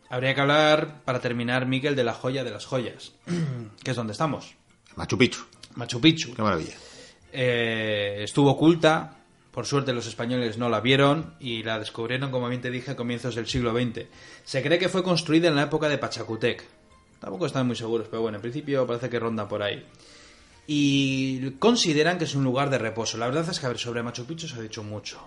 [0.10, 3.14] habría que hablar, para terminar, Miguel, de la joya de las joyas,
[3.84, 4.56] que es donde estamos,
[4.96, 5.44] Machu Picchu,
[5.76, 6.34] Machu Picchu.
[6.34, 6.76] qué maravilla.
[7.32, 9.18] Eh, estuvo oculta,
[9.52, 12.96] por suerte los españoles no la vieron y la descubrieron, como bien te dije, a
[12.96, 14.06] comienzos del siglo XX.
[14.44, 16.64] Se cree que fue construida en la época de Pachacutec.
[17.20, 19.84] Tampoco están muy seguros, pero bueno, en principio parece que ronda por ahí.
[20.68, 23.18] Y consideran que es un lugar de reposo.
[23.18, 25.20] La verdad es que, a ver, sobre Machu Picchu se ha dicho mucho.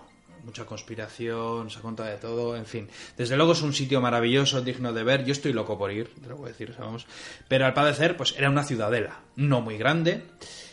[0.48, 2.88] Mucha conspiración, se contado de todo, en fin.
[3.18, 5.24] Desde luego es un sitio maravilloso, digno de ver.
[5.26, 7.06] Yo estoy loco por ir, te lo voy a decir, vamos.
[7.46, 10.24] Pero al parecer, pues era una ciudadela, no muy grande.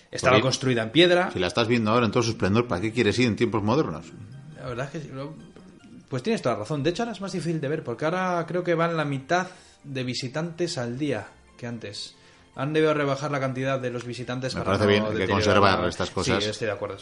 [0.10, 1.30] Estaba construida en piedra.
[1.32, 3.62] Si la estás viendo ahora en todo su esplendor, ¿para qué quieres ir en tiempos
[3.64, 4.06] modernos?
[4.58, 5.12] La verdad es que
[6.08, 6.82] pues tienes toda la razón.
[6.82, 9.48] De hecho, ahora es más difícil de ver, porque ahora creo que van la mitad
[9.84, 12.16] de visitantes al día que antes.
[12.56, 16.10] Han debido rebajar la cantidad de los visitantes Me parece bien, hay que conservar estas
[16.12, 16.42] cosas.
[16.42, 16.98] Sí, estoy de acuerdo.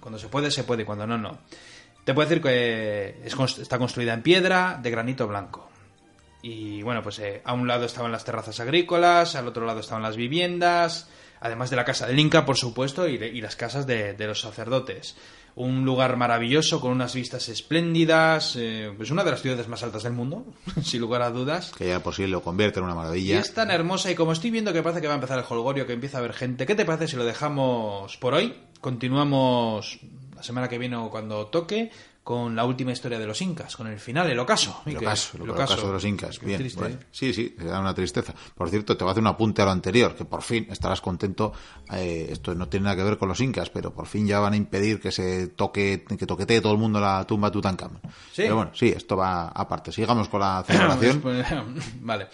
[0.00, 1.38] cuando se puede, se puede, cuando no, no.
[2.04, 5.68] Te puedo decir que está construida en piedra de granito blanco.
[6.42, 10.02] Y bueno, pues eh, a un lado estaban las terrazas agrícolas, al otro lado estaban
[10.02, 11.08] las viviendas,
[11.40, 14.40] además de la casa del Inca, por supuesto, y, y las casas de, de, los
[14.40, 15.16] sacerdotes
[15.56, 20.02] un lugar maravilloso con unas vistas espléndidas, eh, pues una de las ciudades más altas
[20.02, 20.46] del mundo,
[20.82, 21.72] sin lugar a dudas.
[21.76, 23.34] Que ya posible lo convierte en una maravilla.
[23.34, 25.44] Y es tan hermosa y como estoy viendo que parece que va a empezar el
[25.48, 28.54] holgorio, que empieza a haber gente, ¿qué te parece si lo dejamos por hoy?
[28.80, 30.00] Continuamos
[30.40, 31.90] la semana que viene o cuando toque
[32.24, 34.80] con la última historia de los incas, con el final, el ocaso.
[34.86, 36.40] El ocaso, el, ocaso, de los incas.
[36.40, 36.98] Bien, ¿eh?
[37.10, 38.34] Sí, sí, te da una tristeza.
[38.54, 41.02] Por cierto, te voy a hacer un apunte a lo anterior, que por fin estarás
[41.02, 41.52] contento.
[41.92, 44.54] Eh, esto no tiene nada que ver con los incas, pero por fin ya van
[44.54, 48.00] a impedir que se toque, que toquetee todo el mundo la tumba Tutankamón.
[48.32, 48.42] ¿Sí?
[48.42, 49.92] Pero bueno, sí, esto va aparte.
[49.92, 51.20] Sigamos con la celebración.
[51.20, 51.46] Pues,
[52.00, 52.28] vale.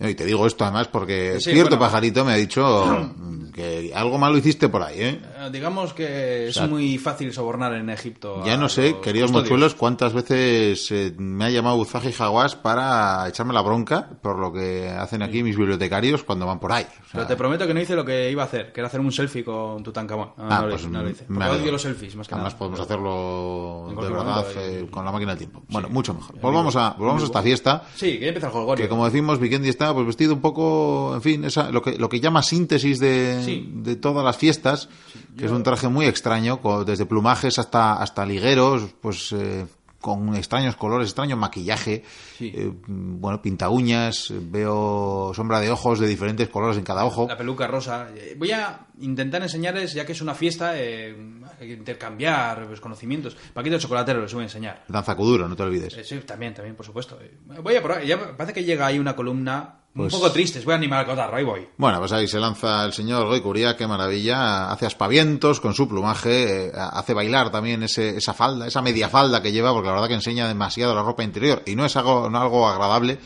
[0.00, 3.12] Y te digo esto además porque cierto pajarito me ha dicho
[3.52, 5.20] que algo malo hiciste por ahí, ¿eh?
[5.38, 5.50] ¿eh?
[5.52, 8.42] Digamos que es muy fácil sobornar en Egipto.
[8.44, 13.52] Ya no sé, queridos mochuelos, cuántas veces eh, me ha llamado Uzaji Jaguás para echarme
[13.52, 16.86] la bronca por lo que hacen aquí mis bibliotecarios cuando van por ahí.
[17.12, 19.12] Pero te prometo que no hice lo que iba a hacer, que era hacer un
[19.12, 20.30] selfie con Tutankamón.
[20.36, 21.24] No, ah, no, pues no lo hice.
[21.28, 25.32] Me odio los selfies, más que Además podemos hacerlo de verdad eh, con la máquina
[25.32, 25.62] del tiempo.
[25.68, 26.38] Bueno, mucho mejor.
[26.40, 27.82] Volvamos a, volvamos a esta fiesta.
[27.94, 28.74] Sí, que ya empieza el juego.
[28.74, 32.08] Que como decimos, Vikendi está pues vestido un poco, en fin, esa, lo, que, lo
[32.08, 34.88] que llama síntesis de, de todas las fiestas,
[35.36, 39.66] que es un traje muy extraño, desde plumajes hasta, hasta ligueros, pues eh,
[40.00, 42.02] con extraños colores, extraño maquillaje,
[42.40, 47.26] eh, bueno, pinta uñas, veo sombra de ojos de diferentes colores en cada ojo.
[47.28, 48.08] La peluca rosa.
[48.38, 51.14] Voy a intentar enseñarles, ya que es una fiesta, eh,
[51.60, 53.36] hay que intercambiar pues, conocimientos.
[53.52, 54.84] Paquito el chocolatero les voy a enseñar.
[54.88, 55.94] Danza Kuduro, no te olvides.
[56.02, 57.18] sí, también, también, por supuesto.
[57.62, 60.74] Voy a probar, ya parece que llega ahí una columna un pues poco tristes, voy
[60.74, 61.68] a animar al cotarro, ahí voy.
[61.76, 66.66] Bueno, pues ahí se lanza el señor Goicuría, qué maravilla, hace aspavientos con su plumaje,
[66.66, 70.08] eh, hace bailar también ese, esa falda, esa media falda que lleva, porque la verdad
[70.08, 73.18] que enseña demasiado la ropa interior, y no es algo, algo agradable,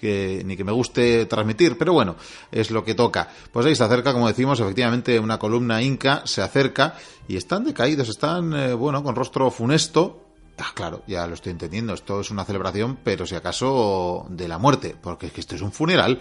[0.00, 2.14] que, ni que me guste transmitir, pero bueno,
[2.52, 3.28] es lo que toca.
[3.52, 6.94] Pues ahí se acerca, como decimos, efectivamente una columna inca se acerca
[7.26, 10.31] y están decaídos, están, eh, bueno, con rostro funesto,
[10.64, 11.92] Ah, claro, ya lo estoy entendiendo.
[11.92, 15.60] Esto es una celebración, pero si acaso de la muerte, porque es que esto es
[15.60, 16.20] un funeral.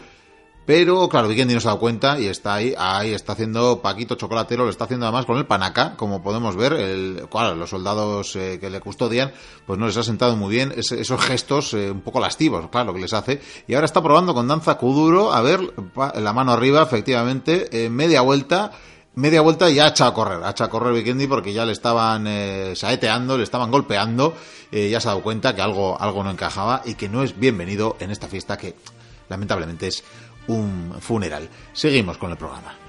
[0.66, 4.16] Pero, claro, Vikendi no se ha dado cuenta y está ahí, ahí está haciendo Paquito
[4.16, 6.74] Chocolatero, lo está haciendo además con el panaca, como podemos ver.
[6.74, 9.32] El, los soldados eh, que le custodian,
[9.68, 13.02] pues no les ha sentado muy bien esos gestos eh, un poco lastivos, claro, que
[13.02, 13.42] les hace.
[13.68, 15.60] Y ahora está probando con danza kuduro, a ver,
[16.16, 18.72] la mano arriba, efectivamente, media vuelta
[19.16, 21.72] media vuelta y ha echado a correr, ha echado a correr Vikendi porque ya le
[21.72, 24.36] estaban eh, saeteando, le estaban golpeando,
[24.72, 27.38] eh, ya se ha dado cuenta que algo, algo no encajaba y que no es
[27.38, 28.76] bienvenido en esta fiesta que
[29.30, 30.04] lamentablemente es
[30.48, 31.50] un funeral.
[31.74, 32.81] Seguimos con el programa.